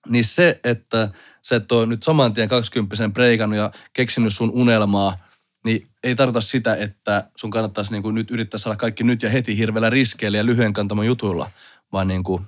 [0.09, 1.09] Niin se, että
[1.43, 5.17] sä et ole nyt saman tien 20 breikannut ja keksinyt sun unelmaa,
[5.65, 9.29] niin ei tarkoita sitä, että sun kannattaisi niin kuin nyt yrittää saada kaikki nyt ja
[9.29, 11.49] heti hirveällä riskeillä ja lyhyen kantaman jutuilla,
[11.91, 12.43] vaan niin kuin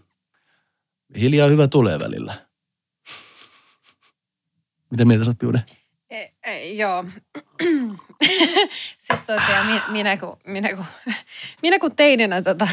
[1.20, 2.51] hiljaa hyvä tulee välillä.
[4.92, 5.64] Mitä mieltä sä oot, Piude?
[6.10, 7.06] E, e, joo.
[9.06, 10.86] siis tosiaan minä, minä, kun, minä, kun,
[11.62, 12.68] minä kun teininä tota,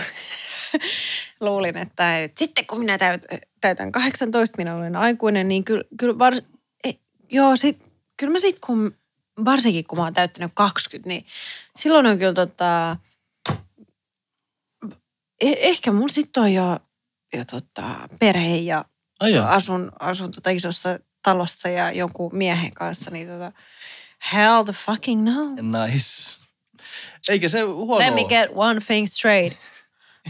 [1.41, 3.27] luulin, että et, sitten kun minä täyt,
[3.61, 6.35] täytän 18, minä olen aikuinen, niin kyllä, kyllä var,
[6.85, 6.91] e,
[7.31, 7.79] joo, sit,
[8.17, 8.97] kyllä mä sitten kun,
[9.45, 11.27] varsinkin kun mä oon täyttänyt 20, niin
[11.77, 12.97] silloin on kyllä tota,
[15.41, 16.79] eh, ehkä mun sitten on jo,
[17.33, 18.85] jo tota, perhe ja
[19.21, 23.53] Ai asun, asun tota isossa talossa ja jonkun miehen kanssa, niin tota,
[24.33, 25.43] hell the fucking no.
[25.87, 26.41] Nice.
[27.29, 29.59] Eikä se huono Let me get one thing straight.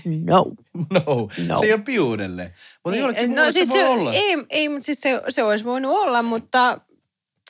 [0.04, 0.44] No.
[0.90, 1.58] No, No.
[1.58, 2.54] se ei ole piudelle.
[2.84, 4.12] Mutta jollekin no, siis se voi olla.
[4.12, 6.80] Ei, ei mutta siis se, se olisi voinut olla, mutta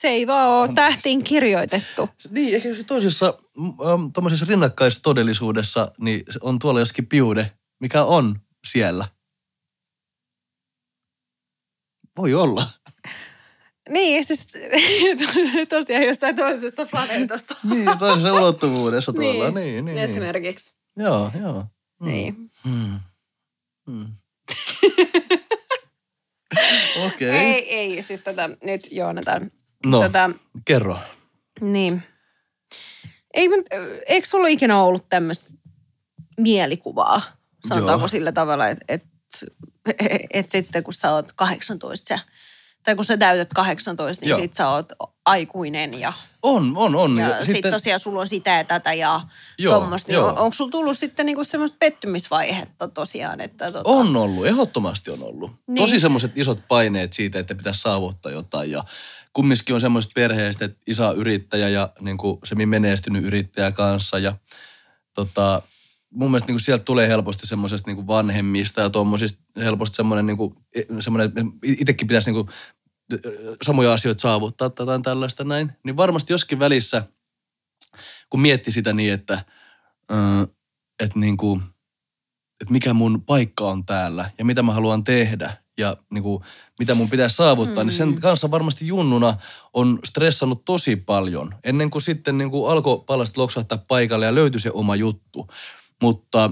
[0.00, 2.08] se ei vaan ole tähtiin kirjoitettu.
[2.30, 9.08] Niin, ehkä toisessa um, tuommoisessa rinnakkaistodellisuudessa, niin se on tuolla jossakin piude, mikä on siellä.
[12.16, 12.66] Voi olla.
[13.88, 14.46] Niin, siis
[15.68, 17.56] tosiaan jossain toisessa planeetassa.
[17.70, 19.50] Niin, toisessa ulottuvuudessa tuolla.
[19.50, 19.98] Niin, niin, niin.
[19.98, 20.72] Esimerkiksi.
[20.96, 21.64] Joo, joo.
[22.00, 22.08] Mm.
[22.08, 22.50] Niin.
[22.64, 23.00] Mm.
[23.86, 24.06] Mm.
[27.06, 27.30] Okei.
[27.30, 29.50] Ei, ei, siis tota, nyt Joonatan.
[29.86, 30.30] No, Tota,
[30.64, 30.98] kerro.
[31.60, 32.02] Niin.
[33.34, 33.48] Ei,
[34.06, 35.50] eikö sulla ikinä ollut tämmöistä
[36.40, 37.22] mielikuvaa,
[37.68, 38.08] sanotaanko Joo.
[38.08, 39.02] sillä tavalla, että et,
[40.32, 42.18] et sitten kun sä oot 18 ja,
[42.88, 44.38] tai kun sä täytät 18, niin Joo.
[44.38, 44.92] sit sä oot
[45.26, 47.18] aikuinen ja, On, on, on.
[47.18, 49.20] ja sitten tosiaan sulla on sitä ja tätä ja
[49.62, 50.12] tuommoista.
[50.12, 53.40] Niin on, onko sulla tullut sitten niinku semmoista pettymisvaihetta tosiaan?
[53.40, 55.52] Että tota, On ollut, ehdottomasti on ollut.
[55.66, 55.76] Niin.
[55.76, 58.84] Tosi semmoiset isot paineet siitä, että pitäisi saavuttaa jotain ja
[59.32, 64.18] kumminkin on semmoiset perheestä, että isä on yrittäjä ja niin kuin se menestynyt yrittäjä kanssa
[64.18, 64.36] ja
[65.14, 65.62] tota,
[66.10, 70.36] mun mielestä niin kuin sieltä tulee helposti semmoisesta niin vanhemmista ja tuommoisista helposti semmoinen, niin
[70.36, 70.54] kuin,
[71.00, 72.54] semmoinen että itsekin pitäisi niin kuin,
[73.62, 75.72] samoja asioita saavuttaa tai jotain tällaista näin.
[75.84, 77.04] Niin varmasti joskin välissä,
[78.30, 79.44] kun mietti sitä niin, että,
[81.00, 81.62] että niin kuin,
[82.60, 86.44] että mikä mun paikka on täällä ja mitä mä haluan tehdä ja niin kuin,
[86.78, 87.88] mitä mun pitäisi saavuttaa, mm.
[87.88, 89.36] niin sen kanssa varmasti junnuna
[89.72, 91.54] on stressannut tosi paljon.
[91.64, 95.48] Ennen kuin sitten niin kuin alkoi palasta loksahtaa paikalle ja löytyi se oma juttu.
[96.02, 96.50] Mutta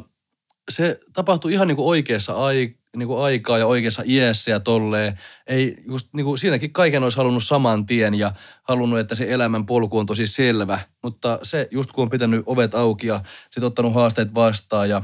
[0.71, 5.18] se tapahtui ihan niin kuin oikeassa ai- niin kuin aikaa ja oikeassa iässä ja tolleen.
[5.46, 8.32] Ei, just niin kuin siinäkin kaiken olisi halunnut saman tien ja
[8.62, 10.80] halunnut, että se elämän polku on tosi selvä.
[11.02, 15.02] Mutta se just kun on pitänyt ovet auki ja sitten ottanut haasteet vastaan ja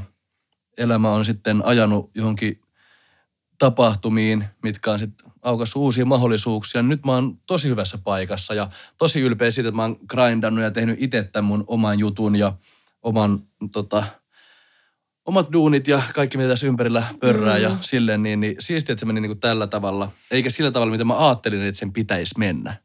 [0.77, 2.61] elämä on sitten ajanut johonkin
[3.59, 6.81] tapahtumiin, mitkä on sitten aukassut uusia mahdollisuuksia.
[6.81, 10.71] Nyt mä oon tosi hyvässä paikassa ja tosi ylpeä siitä, että mä oon grindannut ja
[10.71, 12.53] tehnyt itse tämän mun oman jutun ja
[13.03, 13.39] oman
[13.71, 14.03] tota,
[15.25, 17.63] omat duunit ja kaikki mitä tässä ympärillä pörrää mm.
[17.63, 20.11] ja silleen, niin, niin siistiä, että se meni niin kuin tällä tavalla.
[20.31, 22.77] Eikä sillä tavalla, mitä mä ajattelin, että sen pitäisi mennä.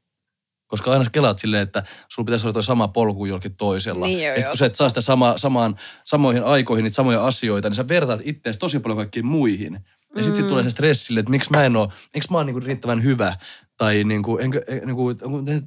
[0.67, 4.07] Koska aina kelaat silleen, että sulla pitäisi olla toi sama polku jollakin toisella.
[4.07, 7.69] Niin jo, ja kun sä et saa sitä sama, samaan, samoihin aikoihin niitä samoja asioita,
[7.69, 9.73] niin sä vertaat itseäsi tosi paljon kaikkiin muihin.
[10.17, 10.35] Ja sitten Mm.
[10.35, 13.37] sit tulee se stressille, että miksi mä en ole, miksi mä oon niinku riittävän hyvä.
[13.77, 15.15] Tai niinku, enkö, en- niinku,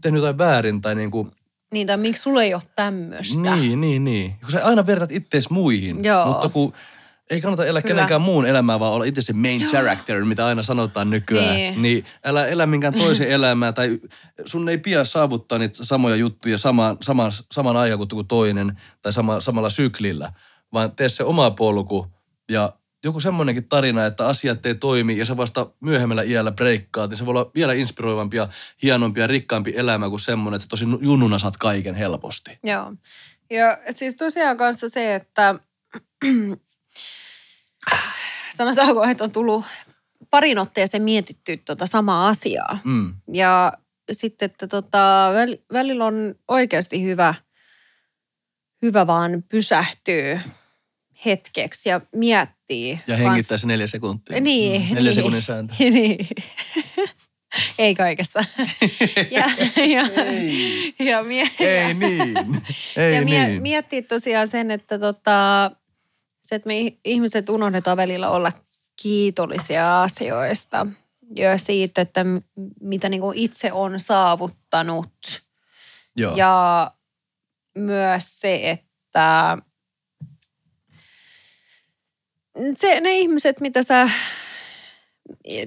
[0.02, 0.82] tehnyt jotain väärin.
[0.82, 1.32] Tai niinku,
[1.72, 3.56] Niin, tai miksi sulla ei ole tämmöistä?
[3.56, 4.36] niin, niin, niin.
[4.42, 6.04] Kun sä aina vertaat ittees muihin.
[6.04, 6.26] Joo.
[6.26, 6.74] Mutta kun
[7.30, 7.94] ei kannata elää Kyllä.
[7.94, 11.56] kenenkään muun elämää, vaan olla itse se main character, mitä aina sanotaan nykyään.
[11.56, 11.82] Niin.
[11.82, 14.00] Niin älä elä minkään toisen elämää, tai
[14.46, 19.40] sun ei pian saavuttaa niitä samoja juttuja samaan, samaan, saman aikaan kuin toinen, tai sama,
[19.40, 20.34] samalla syklillä,
[20.74, 22.08] vaan tee se oma polku,
[22.50, 27.18] ja joku semmoinenkin tarina, että asiat ei toimi ja sä vasta myöhemmällä iällä breikkaat, niin
[27.18, 28.48] se voi olla vielä inspiroivampi ja
[28.84, 32.60] hienompi ja rikkaampi elämä kuin semmoinen, että sä tosi junnuna saat kaiken helposti.
[32.64, 32.94] Joo.
[33.50, 35.56] Ja siis tosiaan kanssa se, että
[38.58, 39.66] sanotaanko, että on tullut
[40.30, 42.80] parin otteeseen mietitty tota samaa asiaa.
[42.84, 43.14] Mm.
[43.34, 43.74] Ja
[44.12, 47.34] sitten, että tota, väl, välillä on oikeasti hyvä,
[48.82, 50.42] hyvä vaan pysähtyä
[51.26, 52.98] hetkeksi ja miettiä.
[53.08, 54.42] Ja hengittää se neljä sekuntia.
[54.42, 54.82] Niin.
[54.82, 55.16] Mm, Neljä niin.
[55.16, 55.74] sekunnin sääntö.
[55.80, 56.28] niin.
[57.80, 58.40] Ei kaikessa.
[59.32, 59.46] ja,
[59.86, 60.96] ja, Ei.
[61.00, 62.34] ja, mie- Ei niin.
[62.98, 63.62] Ei ja mie- niin.
[63.62, 65.72] miettiä tosiaan sen, että tota,
[66.42, 68.52] se, että me ih- ihmiset unohdetaan välillä olla
[69.02, 70.88] kiitollisia asioista
[71.36, 72.26] ja siitä, että
[72.82, 75.44] mitä niin kuin itse on saavuttanut.
[76.16, 76.36] Joo.
[76.36, 76.92] Ja
[77.76, 79.58] myös se, että
[82.76, 84.10] se, ne ihmiset, mitä sä,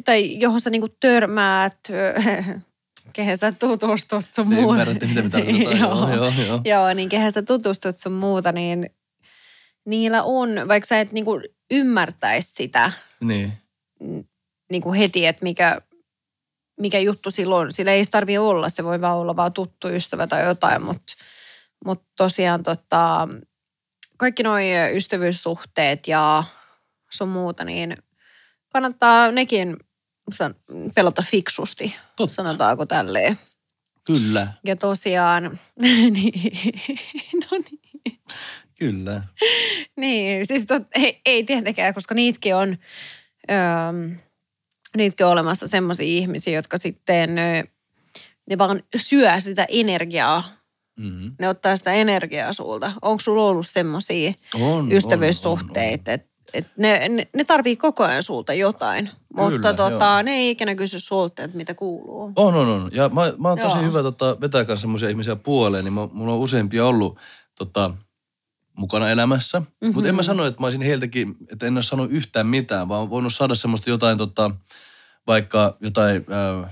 [0.05, 1.79] tai johon sä niinku törmäät,
[3.13, 4.73] kehen sä tutustut sun muuta.
[4.73, 5.79] Ymmärrätte, mitä me tarkoitetaan.
[5.81, 6.61] joo, joo, joo.
[6.65, 8.91] Joo, niin kehen sä tutustut sun muuta, niin
[9.87, 13.53] niillä on, vaikka sä et niinku ymmärtäisi sitä Niin.
[14.71, 15.81] niinku heti, että mikä,
[16.81, 20.45] mikä juttu silloin, sillä ei tarvi olla, se voi vaan olla vaan tuttu ystävä tai
[20.45, 21.15] jotain, mutta
[21.85, 23.29] mut tosiaan tota,
[24.17, 24.57] kaikki nuo
[24.95, 26.45] ystävyyssuhteet ja
[27.15, 27.97] sun muuta, niin
[28.73, 29.77] kannattaa nekin
[30.95, 32.35] pelata fiksusti, Totta.
[32.35, 33.39] sanotaanko tälleen.
[34.05, 36.53] Kyllä, Ja tosiaan, niin,
[37.35, 38.21] no niin.
[38.79, 39.23] kyllä.
[39.97, 42.79] Niin, siis tot, ei, ei tietenkään, koska niitäkin on,
[43.51, 44.17] öö,
[44.97, 47.35] niitäkin on olemassa semmoisia ihmisiä, jotka sitten,
[48.47, 50.53] ne vaan syö sitä energiaa.
[50.99, 51.33] Mm-hmm.
[51.39, 52.93] Ne ottaa sitä energiaa sulta.
[53.03, 54.33] Onko sulla ollut semmoisia
[54.91, 60.23] ystävyyssuhteita, että et ne, ne, ne tarvii koko ajan sulta jotain, mutta Kyllä, tota, joo.
[60.23, 62.33] ne ei ikinä kysy sulta, että mitä kuuluu.
[62.37, 62.91] On, on, on.
[62.93, 63.87] Ja mä, mä oon tosi Joo.
[63.87, 67.19] hyvä tota, vetää kanssa semmoisia ihmisiä puoleen, niin mä, mulla on useampia ollut
[67.59, 67.91] tota,
[68.79, 69.61] mukana elämässä.
[69.61, 69.95] Mm-hmm.
[69.95, 73.11] Mutta en mä sano, että mä olisin heiltäkin, että en ole sanonut yhtään mitään, vaan
[73.11, 74.51] voinut saada semmoista jotain, tota,
[75.27, 76.27] vaikka jotain,
[76.65, 76.71] äh,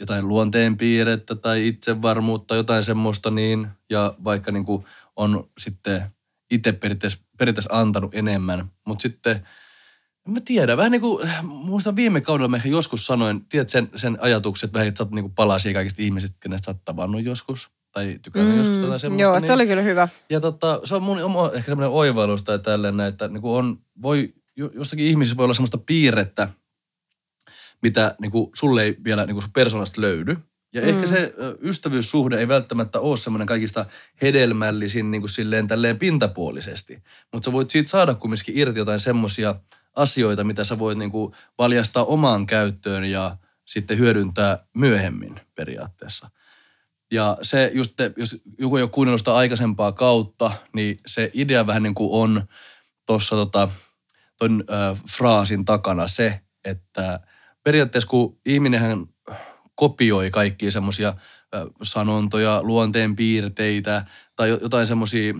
[0.00, 4.84] jotain luonteenpiirrettä tai itsevarmuutta, jotain semmoista niin, ja vaikka niin kuin
[5.16, 6.13] on sitten
[6.54, 8.70] itse periaatteessa, periaatteessa antanut enemmän.
[8.86, 9.36] Mutta sitten,
[10.26, 13.90] en mä tiedä, vähän niin kuin, muistan viime kaudella mä ehkä joskus sanoin, tiedät sen,
[13.96, 16.84] sen ajatuksen, että vähän, että sä oot niin kuin palasia kaikista ihmisistä, kenestä sä oot
[16.84, 19.22] tavannut joskus, tai tykännyt mm, joskus jotain semmoista.
[19.22, 20.08] joo, niin, se oli kyllä hyvä.
[20.30, 23.78] ja tota, se on mun oma ehkä semmoinen oivallus tai tälleen, että niin kuin on,
[24.02, 26.48] voi, jo- jostakin ihmisessä voi olla semmoista piirrettä,
[27.82, 30.36] mitä niin kuin sulle ei vielä niin kuin sun persoonasta löydy.
[30.74, 30.88] Ja mm.
[30.88, 33.86] ehkä se ystävyyssuhde ei välttämättä ole semmoinen kaikista
[34.22, 37.02] hedelmällisin niin kuin silleen tälleen pintapuolisesti.
[37.32, 39.54] Mutta sä voit siitä saada kumminkin irti jotain semmoisia
[39.96, 46.30] asioita, mitä sä voit niin kuin valjastaa omaan käyttöön ja sitten hyödyntää myöhemmin periaatteessa.
[47.10, 51.66] Ja se just, te, jos joku ei ole kuunnellut sitä aikaisempaa kautta, niin se idea
[51.66, 52.46] vähän niin kuin on
[53.06, 53.68] tuossa tota,
[54.38, 57.20] ton ö, fraasin takana se, että
[57.62, 59.06] periaatteessa kun ihminenhän
[59.74, 61.14] kopioi kaikkia semmoisia
[61.82, 64.04] sanontoja, luonteenpiirteitä
[64.36, 65.34] tai jo- jotain semmoisia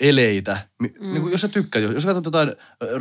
[0.00, 0.68] eleitä.
[0.78, 0.90] Mm.
[1.00, 2.52] Niin kuin jos sä tykkäät, jos, katsot jotain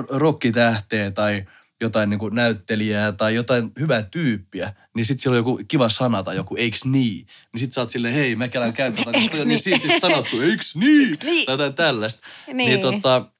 [0.09, 1.45] rokkitähteä tai
[1.81, 6.23] jotain niin kuin näyttelijää tai jotain hyvää tyyppiä, niin sitten siellä on joku kiva sana
[6.23, 7.27] tai joku eiks niin.
[7.53, 8.73] Niin sit sä oot silleen, hei, mä käyn
[9.05, 9.31] on niin?
[9.45, 11.07] niin siisti sanottu, eiks niin?
[11.07, 11.45] Eiks niin?
[11.45, 12.27] Tai jotain tällaista.
[12.47, 12.57] Niin.
[12.57, 13.31] niin tota,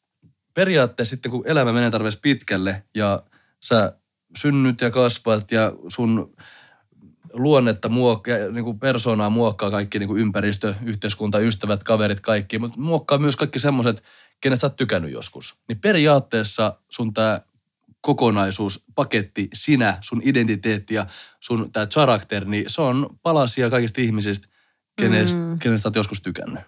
[0.54, 3.24] periaatteessa sitten kun elämä menee tarpeeksi pitkälle ja
[3.63, 3.94] sä
[4.38, 6.36] synnyt ja kasvat ja sun
[7.38, 12.80] luonnetta muokkaa, niin kuin persoonaa muokkaa kaikki niin kuin ympäristö, yhteiskunta, ystävät, kaverit, kaikki, mutta
[12.80, 14.04] muokkaa myös kaikki semmoiset,
[14.41, 15.62] kenet sä oot tykännyt joskus.
[15.67, 17.41] Niin periaatteessa sun tämä
[18.02, 21.06] kokonaisuus, paketti, sinä, sun identiteetti ja
[21.39, 24.47] sun tämä karakter, niin se on palasia kaikista ihmisistä,
[25.02, 25.60] kenestä, mm.
[25.60, 26.63] kenestä sä oot joskus tykännyt.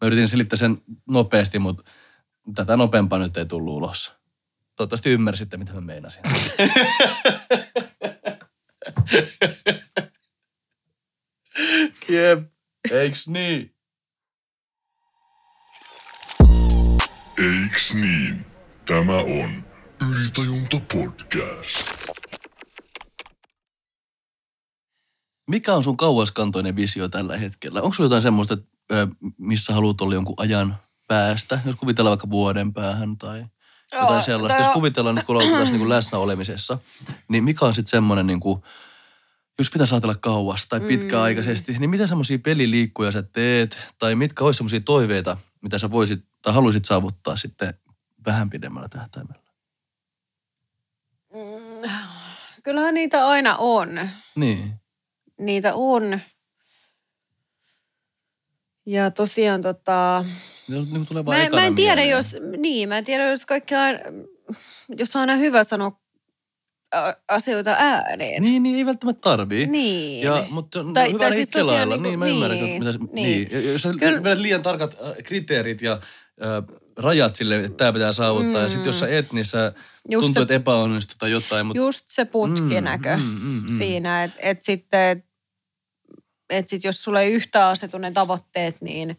[0.00, 1.82] Mä yritin selittää sen nopeasti, mutta
[2.54, 4.12] tätä nopeampaa nyt ei tullut ulos.
[4.76, 6.22] Toivottavasti ymmärsitte, mitä mä meinasin.
[12.08, 12.52] Jep,
[12.90, 13.74] eiks niin?
[17.38, 18.46] Eiks niin?
[18.86, 19.64] Tämä on
[20.10, 21.90] Ylitajunta podcast.
[25.50, 27.82] Mikä on sun kauaskantoinen visio tällä hetkellä?
[27.82, 29.06] Onko sulla jotain semmoista, että, ö,
[29.38, 30.76] missä haluat olla jonkun ajan
[31.08, 31.60] päästä?
[31.66, 33.46] Jos kuvitellaan vaikka vuoden päähän tai
[34.00, 34.58] jotain sellaista.
[34.58, 36.78] toi Jos kuvitellaan nyt, kun ollaan tässä niin läsnä olemisessa,
[37.28, 38.62] niin mikä on sitten semmoinen, niin kuin,
[39.58, 43.78] jos pitäisi ajatella kauas tai pitkäaikaisesti, niin mitä semmoisia peliliikkuja sä teet?
[43.98, 47.74] Tai mitkä olisi semmoisia toiveita, mitä sä voisit tai haluaisit saavuttaa sitten
[48.26, 49.44] vähän pidemmällä tähtäimellä?
[51.34, 51.90] Mm,
[52.64, 53.88] Kyllähän niitä aina on.
[54.36, 54.74] Niin.
[55.38, 56.20] Niitä on.
[58.86, 60.24] Ja tosiaan tota,
[60.68, 62.16] Niin tulee vaan mä, mä en tiedä, mieleen.
[62.16, 63.98] jos, niin, mä en tiedä, jos kaikki on,
[64.98, 66.00] jos on aina hyvä sanoa
[67.28, 68.42] asioita ääneen.
[68.42, 69.66] Niin, niin ei välttämättä tarvii.
[69.66, 70.22] Niin.
[70.24, 73.08] Ja, mutta on Tai- hyvä tai siis tosiaan niinku- niin, mä ymmärrän, niin, mitä, niin.
[73.12, 73.48] niin.
[73.52, 73.72] niin.
[73.72, 78.52] Jos Kyllä- vedät liian tarkat kriteerit ja äh, rajat sille, että tämä pitää saavuttaa.
[78.52, 78.62] Mm.
[78.64, 79.72] Ja sitten jos sä et, niin sä
[80.10, 81.66] Just tuntuu, se- että epäonnistut tai jotain.
[81.66, 83.76] Mutta Just se putkinäkö Mm, mm, mm, mm.
[83.78, 85.24] siinä, että et sitten,
[86.50, 89.18] että sit jos sulla ei yhtään asetu ne tavoitteet, niin,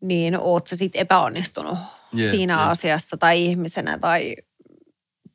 [0.00, 1.78] niin oot sä sitten epäonnistunut
[2.14, 2.70] Jep, siinä jep.
[2.70, 4.36] asiassa tai ihmisenä tai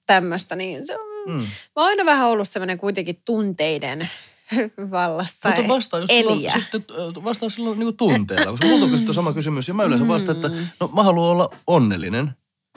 [0.06, 1.34] tämmöistä, niin se on, Mm.
[1.34, 1.42] mä
[1.76, 4.10] oon aina vähän ollut semmoinen kuitenkin tunteiden
[4.92, 6.52] vallassa Mutta vastaa just silloin, Eliä.
[6.52, 6.84] sitten,
[7.24, 10.68] vastaa silloin niin tunteella, koska multa on sama kysymys ja mä yleensä vastaan, että Mm.
[10.80, 12.26] no mä haluan olla onnellinen.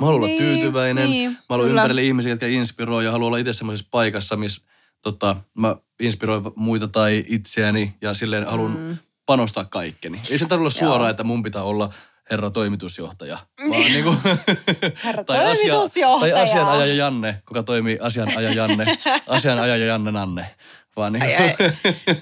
[0.01, 1.11] Mä haluan Niin, olla tyytyväinen.
[1.11, 1.81] niin, mä haluan kyllä.
[1.83, 4.63] ympärille ihmisiä, jotka inspiroi ja haluan olla itse semmoisessa paikassa, missä
[5.03, 8.97] tota, mä inspiroin muita tai itseäni ja silleen haluan Mm.
[9.27, 10.21] panostaa kaikkeni.
[10.31, 11.93] Ei se tarvitse olla suoraan, että mun pitää olla
[12.31, 13.39] herra toimitusjohtaja,
[13.71, 14.17] vaan niin kuin,
[15.05, 16.43] Herra tai, asia, tai toimitusjohtaja.
[16.43, 20.55] asianajaja Janne, joka toimii asianajaja Janne, asianajaja Janne Nanne.
[20.97, 21.71] Vaan niin Ai, kuin,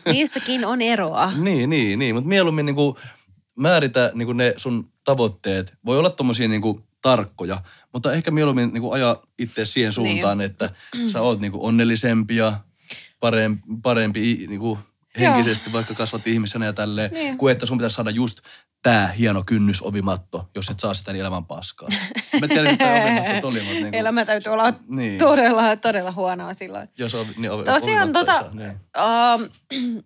[0.04, 0.12] ai.
[0.12, 1.32] Niissäkin on eroa.
[1.36, 2.14] niin, niin, niin.
[2.14, 2.98] Mutta mieluummin niinku
[3.58, 5.74] määritä niinku ne sun tavoitteet.
[5.86, 7.62] Voi olla tommosia niinku tarkkoja,
[7.92, 10.50] mutta ehkä mieluummin niinku ajaa itse siihen suuntaan, niin.
[10.50, 10.70] että
[11.06, 12.52] sä oot niinku onnellisempi ja
[13.20, 14.78] parempi, parempi i- niinku
[15.18, 17.38] henkisesti, vaikka kasvat ihmisenä ja tälleen, Niin.
[17.38, 18.40] kuin että sun pitäisi saada just
[18.82, 21.88] tää hieno kynnysovimatto, jos et saa sitä niin elämän paskaa.
[22.32, 25.18] Mä en tiedä, mitä ovimattot oli, mutta niinku, Elämä täytyy olla Niin.
[25.18, 26.88] todella, todella huonoa silloin.
[26.98, 28.70] jos ovi, niin ovi, Tosiaan ovimatto tota, saa, niin.
[28.70, 29.48] um,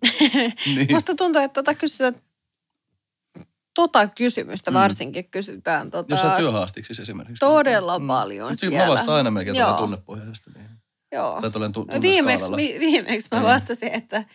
[0.75, 0.87] Niin.
[0.91, 2.15] musta tuntuu, että tota kysytään,
[3.73, 6.13] tota kysymystä varsinkin kysytään tota, Mm.
[6.13, 7.39] Jos sä työhaastiksi siis esimerkiksi.
[7.39, 8.77] todella paljon Mut siellä.
[8.79, 9.73] Mä vastaan aina melkein Joo.
[9.77, 10.49] tunnepohjaisesti.
[10.55, 10.69] Niin.
[11.13, 11.41] Joo.
[11.41, 13.47] Tai tu- No viimeksi, vi, viimeksi mä Niin.
[13.47, 14.25] vastasin, että,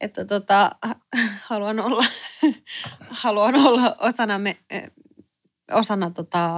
[0.00, 0.70] että tota,
[1.42, 2.04] haluan olla,
[3.22, 4.56] haluan olla osana, me,
[5.72, 6.50] osana tota,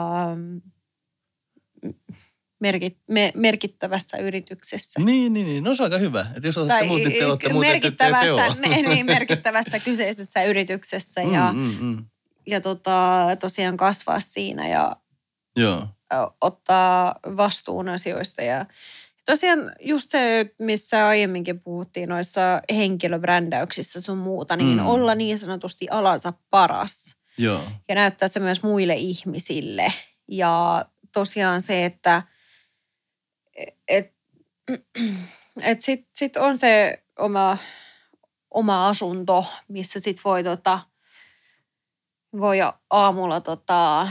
[2.60, 5.00] merkit, me, merkittävässä yrityksessä.
[5.00, 5.64] Niin, niin, niin.
[5.64, 6.26] No se on aika hyvä.
[6.36, 8.54] Että jos otatte muut, niin te olette muut, te, te merkittävässä, ole.
[8.68, 12.04] me, niin, merkittävässä kyseisessä yrityksessä ja, Mm, mm, mm.
[12.46, 14.96] ja tota, tosiaan kasvaa siinä ja
[15.56, 15.88] Joo.
[16.40, 18.42] ottaa vastuun asioista.
[18.42, 18.66] Ja
[19.26, 24.86] tosiaan just se, missä aiemminkin puhuttiin noissa henkilöbrändäyksissä sun muuta, niin Mm.
[24.86, 27.62] olla niin sanotusti alansa paras Joo.
[27.88, 29.92] ja näyttää se myös muille ihmisille.
[30.30, 32.22] Ja tosiaan se, että
[33.88, 34.12] et,
[35.62, 37.58] et sit, sit on se oma,
[38.50, 40.80] oma asunto, missä sit voi, tota,
[42.40, 42.58] voi
[42.90, 44.08] aamulla tota,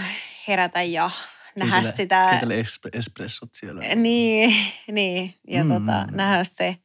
[0.47, 1.09] herätä ja
[1.55, 2.39] nähdä Keitellä- sitä.
[2.41, 3.81] Espre- espressot siellä.
[3.95, 4.55] Niin,
[4.91, 5.33] niin.
[5.47, 5.69] ja Mm.
[5.73, 6.77] tota, nähdä se,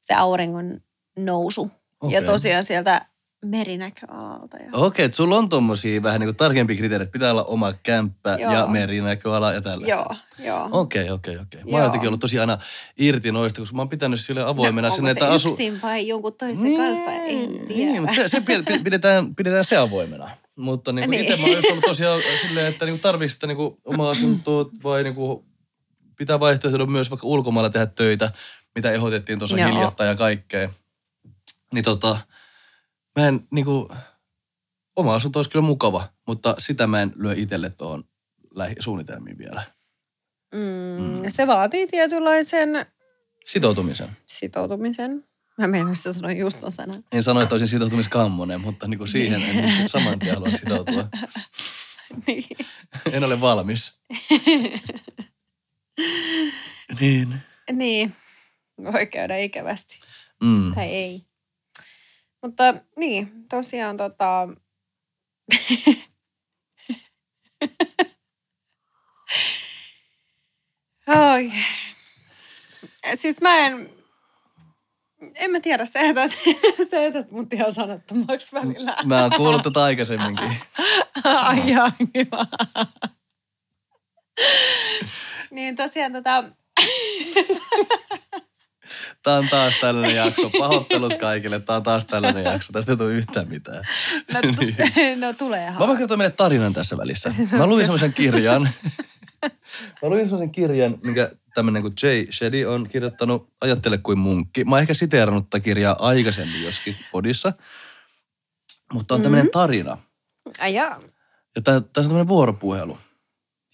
[0.00, 0.80] se auringon
[1.18, 1.70] nousu.
[2.00, 2.14] Okei.
[2.20, 3.06] Ja tosiaan sieltä
[3.44, 4.56] merinäköalalta.
[4.56, 4.68] Ja...
[4.72, 7.12] Okei, että sulla on tommosia vähän niin kuin tarkempia kriteereitä.
[7.12, 8.52] Pitää olla oma kämppä Joo.
[8.52, 9.90] ja merinäköala ja tällaista.
[9.90, 10.68] Joo, joo.
[10.72, 11.60] Okei, okei, okei.
[11.64, 12.58] Mä oon jotenkin ollut tosi aina
[12.98, 15.48] irti noista, koska mä oon pitänyt sille avoimena no, sinne, että asu...
[15.48, 17.90] yksin vai jonkun toisen kanssa, en tiedä.
[17.90, 20.36] Niin, mutta se, se pi- pidetään, pidetään se avoimena.
[20.56, 21.24] Mutta niin Niin.
[21.24, 25.02] itse mä oon just ollut tosiaan silleen, että niin tarvitsetko sitä niin omaa asuntoa vai
[25.02, 25.44] niin kuin,
[26.18, 28.32] pitää vaihtoehtona myös vaikka ulkomailla tehdä töitä,
[28.74, 29.68] mitä ehdotettiin tuossa Joo.
[29.70, 30.70] hiljattain ja kaikkea.
[31.74, 32.18] Niin tota,
[33.20, 33.88] mä en niin kuin,
[34.96, 38.04] oma asunto olisi kyllä mukava, mutta sitä mä en lyö itselle tuohon
[38.80, 39.62] suunnitelmiin vielä.
[40.54, 42.86] Mm, Se vaatii tietynlaisen
[43.44, 44.16] Sitoutumisen.
[44.26, 45.24] sitoutumisen.
[45.62, 47.04] Mä menisin sanoa just ton sanan.
[47.12, 51.08] En sano, että olisin sitoutumiskammonen, mutta niin kuin siihen en niin saman tien halua sitoutua.
[52.26, 52.56] niin.
[53.12, 54.00] En ole valmis.
[57.00, 57.42] niin.
[57.72, 58.16] niin.
[58.92, 60.00] Voi käydä ikävästi.
[60.42, 60.74] Mm.
[60.74, 61.26] Tai ei.
[62.42, 64.48] Mutta niin, tosiaan tota...
[71.32, 71.52] Oi.
[73.14, 74.01] Siis mä en...
[75.34, 76.32] En mä tiedä, sä jätät,
[76.90, 78.96] sä jätät mut ihan sanattomaksi välillä.
[79.04, 80.56] Mä oon kuullut tätä aikaisemminkin.
[81.24, 82.46] Ai ihan hyvä.
[85.50, 86.44] niin tosiaan tota...
[89.22, 90.50] Tää on taas tällainen jakso.
[90.58, 91.60] Pahoittelut kaikille.
[91.60, 92.72] Tää on taas tällainen jakso.
[92.72, 93.84] Tästä ei tule yhtään mitään.
[94.32, 94.48] No, tu-
[95.26, 97.34] no tulee Mä voin kertoa meille tarinan tässä välissä.
[97.52, 98.70] Mä luin semmoisen kirjan.
[100.02, 104.64] Mä luin semmoisen kirjan, minkä tämmönen kuin Jay Shetty on kirjoittanut Ajattele kuin munkki.
[104.64, 107.52] Mä oon ehkä siteerannut tätä kirjaa aikaisemmin joskin podissa.
[108.92, 109.98] Mutta on tämmöinen tarina.
[110.58, 111.00] Ai jaa.
[111.56, 112.98] Ja tässä on tämmöinen vuoropuhelu.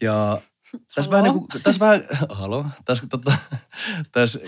[0.01, 0.41] Ja
[0.95, 3.33] tässä vähän niin kuin, tässä vähän, halo, tässä, tota,
[4.13, 4.41] tässä,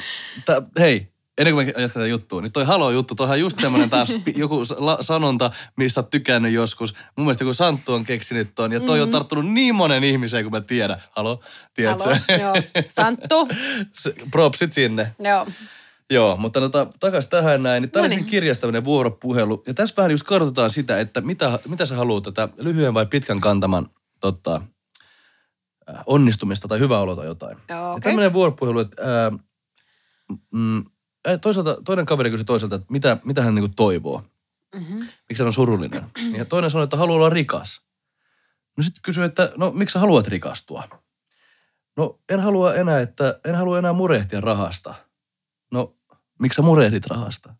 [0.46, 1.09] tä, hei,
[1.40, 4.98] ennen kuin me jatketaan juttua, niin toi halo-juttu, toihan on just semmoinen taas joku la,
[5.00, 6.94] sanonta, mistä oot tykännyt joskus.
[7.16, 9.02] Mun mielestä joku Santtu on keksinyt ton, ja toi mm-hmm.
[9.02, 11.02] on tarttunut niin monen ihmiseen, kun mä tiedän.
[11.16, 11.40] Halo,
[11.74, 12.04] tiedätkö?
[12.04, 12.54] Halo, joo.
[12.88, 13.48] Santtu.
[14.30, 15.14] Propsit sinne.
[15.18, 15.46] Joo.
[16.10, 17.82] Joo, mutta tota, takaisin tähän näin.
[17.82, 18.26] Niin tämä No oli niin.
[18.26, 19.62] kirjasta tämmöinen vuoropuhelu.
[19.66, 23.40] Ja tässä vähän just kartoitetaan sitä, että mitä, mitä sä haluat tätä lyhyen vai pitkän
[23.40, 24.62] kantaman tota,
[25.90, 27.56] äh, onnistumista tai hyvää oloa tai jotain.
[27.68, 28.00] Joo, Ja okei.
[28.00, 29.32] tämmöinen vuoropuhelu, että ää,
[30.50, 30.84] mm,
[31.40, 34.22] toisaalta, toinen kaveri kysyi toiselta, että mitä, mitä hän niinku toivoo.
[34.74, 34.98] Mm-hmm.
[35.28, 36.10] Miksi hän on surullinen.
[36.36, 37.86] Ja toinen sanoi, että haluaa olla rikas.
[38.76, 41.00] No sitten kysyi, että no miksi sä haluat rikastua?
[41.96, 44.94] No en halua enää, että en halua enää murehtia rahasta.
[45.70, 45.96] No
[46.38, 47.54] miksi sä murehdit rahasta?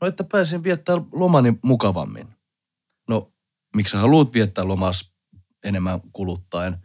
[0.00, 2.28] No että pääsin viettää lomani mukavammin.
[3.08, 3.32] No
[3.76, 5.14] miksi sä haluat viettää lomas
[5.64, 6.78] enemmän kuluttaen?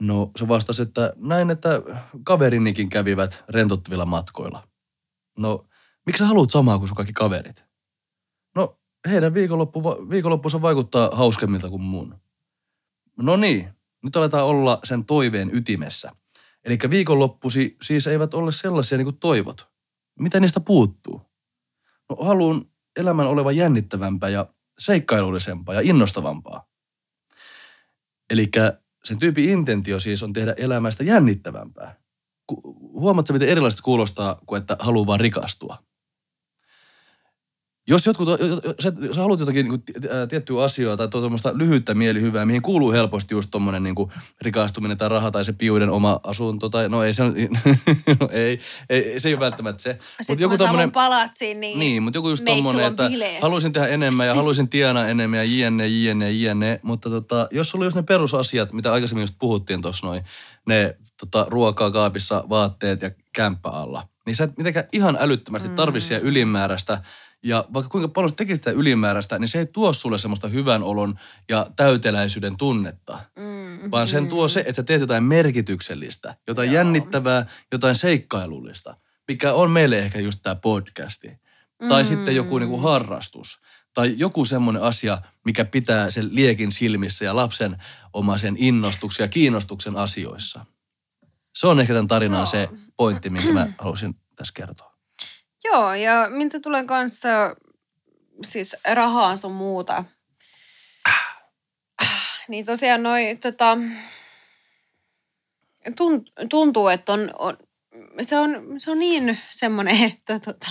[0.00, 1.82] No se vastasi, että näin, että
[2.24, 4.68] kaverinikin kävivät rentouttavilla matkoilla.
[5.38, 5.66] No
[6.06, 7.64] miksi sä haluat samaa kuin sun kaikki kaverit?
[8.54, 8.80] No
[9.10, 12.20] heidän viikonloppu, viikonloppunsa vaikuttaa hauskemmilta kuin mun.
[13.16, 13.72] No niin,
[14.02, 16.12] nyt aletaan olla sen toiveen ytimessä.
[16.64, 19.68] Eli viikonloppusi siis eivät ole sellaisia niin kuin toivot.
[20.18, 21.20] Mitä niistä puuttuu?
[22.08, 22.64] No haluan
[22.96, 26.68] elämän olevan jännittävämpää ja seikkailullisempaa ja innostavampaa.
[28.30, 28.50] Eli
[29.04, 32.01] sen tyypin intentio siis on tehdä elämästä jännittävämpää.
[32.92, 35.78] Huomaatko, miten erilaista kuulostaa kuin että haluaa vaan rikastua?
[37.88, 41.94] Jos jotkut, jo- jo- sä, sä haluat jotakin niin kuin, tiettyä asiaa tai tuommoista lyhyttä
[41.94, 43.94] mielihyvää, mihin kuuluu helposti just tommonen niin
[44.40, 47.22] rikastuminen tai raha tai se piuiden oma asunto tai no ei se,
[48.20, 48.60] no ei,
[48.90, 49.98] ei, se ei ole välttämättä se.
[50.20, 50.92] Sitten kun tommonen...
[50.92, 53.42] palatsin, niin, niin, mutta joku just tommonen, on että bileet.
[53.42, 56.80] haluaisin tehdä enemmän ja haluaisin tienaa enemmän ja jne, jne, jne.
[56.82, 60.24] Mutta tota, jos sulla on just ne perusasiat, mitä aikaisemmin just puhuttiin tuossa noin,
[60.66, 66.00] ne tota, ruokaa kaapissa, vaatteet ja kämppä alla, niin sä et mitenkään ihan älyttömästi tarvi
[66.00, 67.02] siellä ylimääräistä
[67.42, 71.18] ja vaikka kuinka paljon tekisit sitä ylimääräistä, niin se ei tuo sulle semmoista hyvän olon
[71.48, 73.18] ja täyteläisyyden tunnetta.
[73.38, 76.74] Mm, Vaan sen tuo se, että sä teet jotain merkityksellistä, jotain Joo.
[76.74, 78.96] jännittävää, jotain seikkailullista,
[79.28, 81.32] mikä on meille ehkä just tämä podcasti.
[81.88, 82.06] Tai Mm.
[82.06, 83.60] sitten joku niinku harrastus.
[83.94, 87.82] Tai joku semmoinen asia, mikä pitää sen liekin silmissä ja lapsen
[88.12, 90.66] oma sen innostuksen ja kiinnostuksen asioissa.
[91.54, 94.91] Se on ehkä tämän tarinaan se pointti, minkä mä halusin tässä kertoa.
[95.64, 97.28] Joo, ja mitä tulee kanssa
[98.44, 100.04] siis rahaan sun muuta,
[102.48, 103.78] niin tosiaan noi, tota,
[105.90, 107.56] tunt- tuntuu, että on, on
[108.22, 110.70] se, on, se on niin semmoinen, että, tota,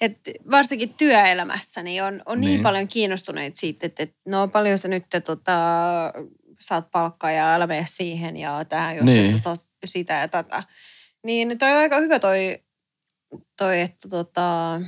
[0.00, 2.48] että varsinkin työelämässä niin on, on niin.
[2.48, 2.62] Niin.
[2.62, 5.52] paljon kiinnostuneita siitä, että, että no paljon sä nyt tota,
[6.60, 9.04] saat palkkaa ja älä mene siihen ja tähän, jos.
[9.04, 9.24] Niin.
[9.24, 10.62] et sä saa sitä ja tätä.
[11.24, 12.62] Niin toi on aika hyvä toi,
[13.58, 14.80] toi että tota,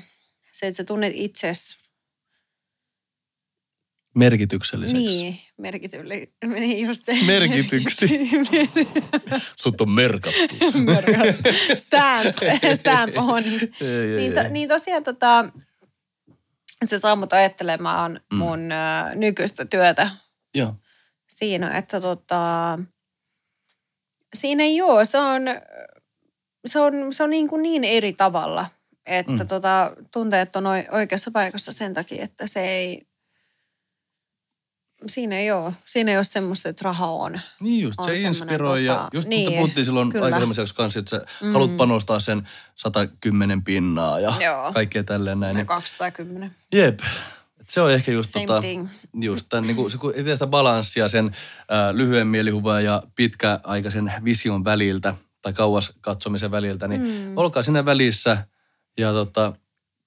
[0.52, 1.80] se, että sä tunnet itsesi
[4.14, 5.02] Merkitykselliseksi.
[5.02, 7.16] niin merkitylle, niin just se.
[7.26, 8.06] Merkityksi.
[9.62, 10.40] Sut on merkattu.
[11.76, 12.36] stamp,
[12.80, 13.44] stamp on.
[13.80, 15.44] Ei, ei, Niin, to, niin tosiaan tota,
[16.84, 18.38] se saa mut ajattelemaan Mm.
[18.38, 20.10] mun ö, nykyistä työtä
[20.54, 20.74] Joo.
[21.28, 22.78] siinä, että tota,
[24.34, 25.42] siinä ei ole, se on,
[26.66, 28.66] se on, se on niin, kuin niin eri tavalla,
[29.06, 29.46] että Mm.
[29.46, 33.06] tota, tuntee, että on oi- oikeassa paikassa sen takia, että se ei,
[35.06, 37.40] siinä ei ole, siinä ei ole semmoista, että raha on.
[37.60, 40.28] Niin just, On se inspiroi ja tota- just niin, niin, puhuttiin silloin kyllä.
[40.28, 41.52] jaksossa kanssa, että sä mm.
[41.52, 44.72] haluat panostaa sen 110 pinnaa ja Joo.
[44.72, 45.56] kaikkea tälleen näin.
[45.56, 46.54] Niin, 210.
[46.74, 47.00] jep.
[47.60, 48.88] Et se on ehkä just Same tota, thing.
[49.20, 51.36] just tämän, niin kuin, se, kun sitä balanssia sen
[51.68, 57.38] ää, lyhyen mielihuvan ja pitkäaikaisen vision väliltä tai kauas katsomisen väliltä, niin mm.
[57.38, 58.46] olkaa siinä välissä
[58.98, 59.52] ja tota,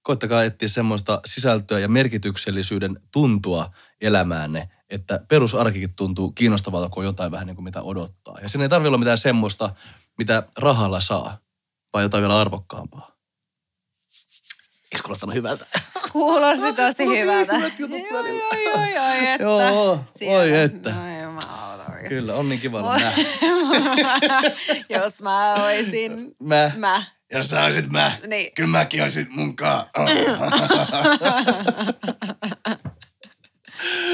[0.02, 3.72] koittakaa etsiä semmoista sisältöä ja merkityksellisyyden tuntua
[4.02, 8.40] elämäänne, että perusarkikin tuntuu kiinnostavalta, kun on jotain vähän niin kuin mitä odottaa.
[8.42, 9.76] Ja siinä ei tarvitse olla mitään semmoista,
[10.18, 11.38] mitä rahalla saa,
[11.94, 13.14] vaan jotain vielä arvokkaampaa.
[14.92, 15.66] Eikö kuulostanut hyvältä?
[16.12, 17.54] Kuulosti tosi hyvältä.
[17.58, 17.90] Joo,
[18.66, 19.44] joo, joo, joo, että.
[19.44, 20.06] Joo,
[20.38, 20.90] oi että.
[20.90, 22.10] No oikein.
[22.22, 23.14] Kyllä, on niin kiva olla nää.
[25.04, 26.72] Jos mä oisin Mä.
[26.76, 27.04] mä.
[27.32, 28.52] Jos sä olisit mä, Niin.
[28.56, 29.86] kyllä mäkin olisin munkaan.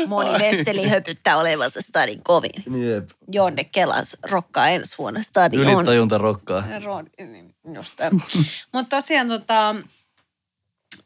[0.07, 2.63] Moni Vesseli höpyttää olevansa stadin kovin.
[2.89, 3.09] Jep.
[3.31, 5.63] Jonne Kelas rokkaa ensi vuonna stadion.
[5.77, 6.61] Ylitajunta rokkaa.
[6.61, 7.99] Ro- niin, Just
[8.73, 9.75] Mutta tosiaan tota,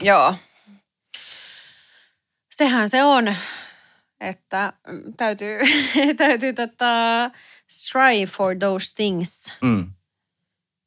[0.01, 0.35] joo.
[2.55, 3.35] Sehän se on,
[4.23, 5.59] että mm, täytyy,
[6.17, 7.31] täytyy tota,
[7.69, 9.91] strive for those things, Mm,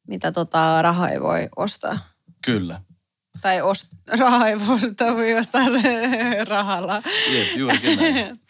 [0.08, 1.98] mitä tota, raha ei voi ostaa.
[2.44, 2.80] kyllä.
[3.40, 3.86] Tai ost,
[4.20, 5.62] raha ei voi ostaa, voi ostaa
[6.48, 7.02] rahalla.
[7.32, 8.40] Jep, juurikin näin.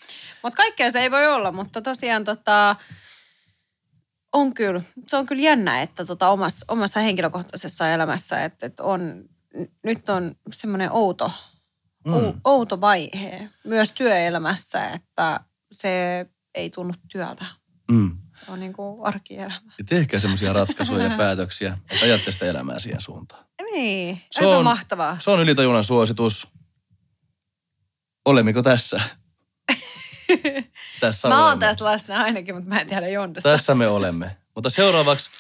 [0.43, 2.77] Mutta kaikkea se ei voi olla, mutta tosiaan tota,
[4.33, 9.25] on kyllä, se on kyllä jännä, että tota omassa, omassa henkilökohtaisessa elämässä, että, että on,
[9.85, 11.33] nyt on semmoinen outo,
[12.07, 12.13] mm.
[12.15, 12.41] Mm.
[12.45, 15.41] outo vaihe myös työelämässä, että
[15.73, 17.45] se ei tunnu työltä.
[17.91, 18.17] Mm.
[18.47, 19.55] Se on niin kuin arkielämä.
[19.79, 23.45] Ja tehkää semmoisia ratkaisuja ja päätöksiä, että ajatte sitä elämää siihen suuntaan.
[23.73, 25.17] Niin, Se aika on- mahtavaa.
[25.21, 26.49] Se on ylitajunnan suositus.
[28.25, 29.01] Olemmeko tässä?
[31.01, 33.49] tässä Mä oon tässä läsnä ainakin, mutta mä en tiedä Jondesta.
[33.51, 34.37] Tässä me olemme.
[34.55, 35.31] Mutta seuraavaksi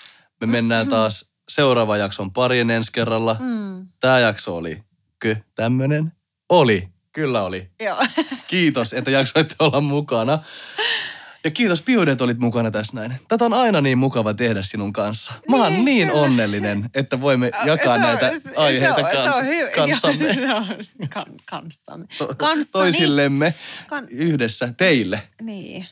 [0.40, 3.36] me mennään taas seuraavan jakson pariin ensi kerralla.
[3.40, 4.82] Mm, Tämä jakso oli
[5.18, 6.12] kö tämmönen?
[6.48, 6.88] Oli.
[7.12, 7.70] Kyllä oli.
[7.82, 7.96] joo.
[8.46, 10.38] Kiitos, että jaksoitte olla mukana.
[11.44, 13.14] Ja kiitos Piude, että olit mukana tässä näin.
[13.28, 15.32] Tätä on aina niin mukava tehdä sinun kanssa.
[15.48, 16.20] Mä oon Niin, niin kyllä.
[16.22, 20.24] onnellinen, että voimme jakaa on- näitä aiheita se on, kan- se on hy- kanssamme.
[20.24, 22.06] Joo, se on kan, kanssamme.
[22.18, 22.82] To- Kanssani.
[22.82, 23.54] Toisillemme
[23.86, 25.22] Kan- yhdessä teille.
[25.42, 25.86] Niin.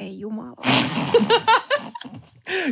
[0.00, 0.56] Ei jumala.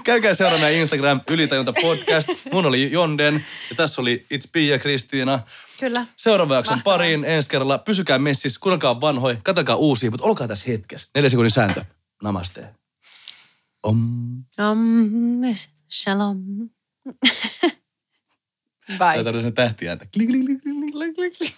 [0.04, 2.28] Käykää seuraa meidän Instagram Ylitajunta podcast.
[2.52, 5.40] Mun oli Jonden ja tässä oli It's Pia Kristiina.
[5.80, 6.06] Kyllä.
[6.16, 7.78] Seuraava jakson pariin ensi kerralla.
[7.78, 11.08] Pysykää messissä, kuunnelkaa vanhoja, katsokaa uusia, mutta olkaa tässä hetkessä.
[11.14, 11.84] Neljä sekunnin sääntö.
[12.22, 12.74] Namaste.
[13.82, 13.98] Om.
[14.70, 14.78] Om.
[15.90, 16.38] Shalom.
[18.88, 19.14] Bye.
[19.14, 20.06] Tää tarvitsee tähtiä ääntä.
[20.14, 20.62] Klik, klik, klik,
[20.92, 21.54] klik, klik, klik.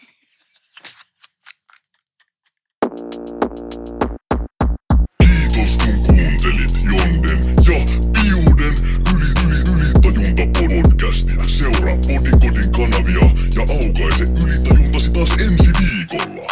[5.25, 7.32] Kiitos kun kuuntelit Jonde
[13.71, 16.52] aukaise aukaise ylitajuntasi taas ensi viikolla.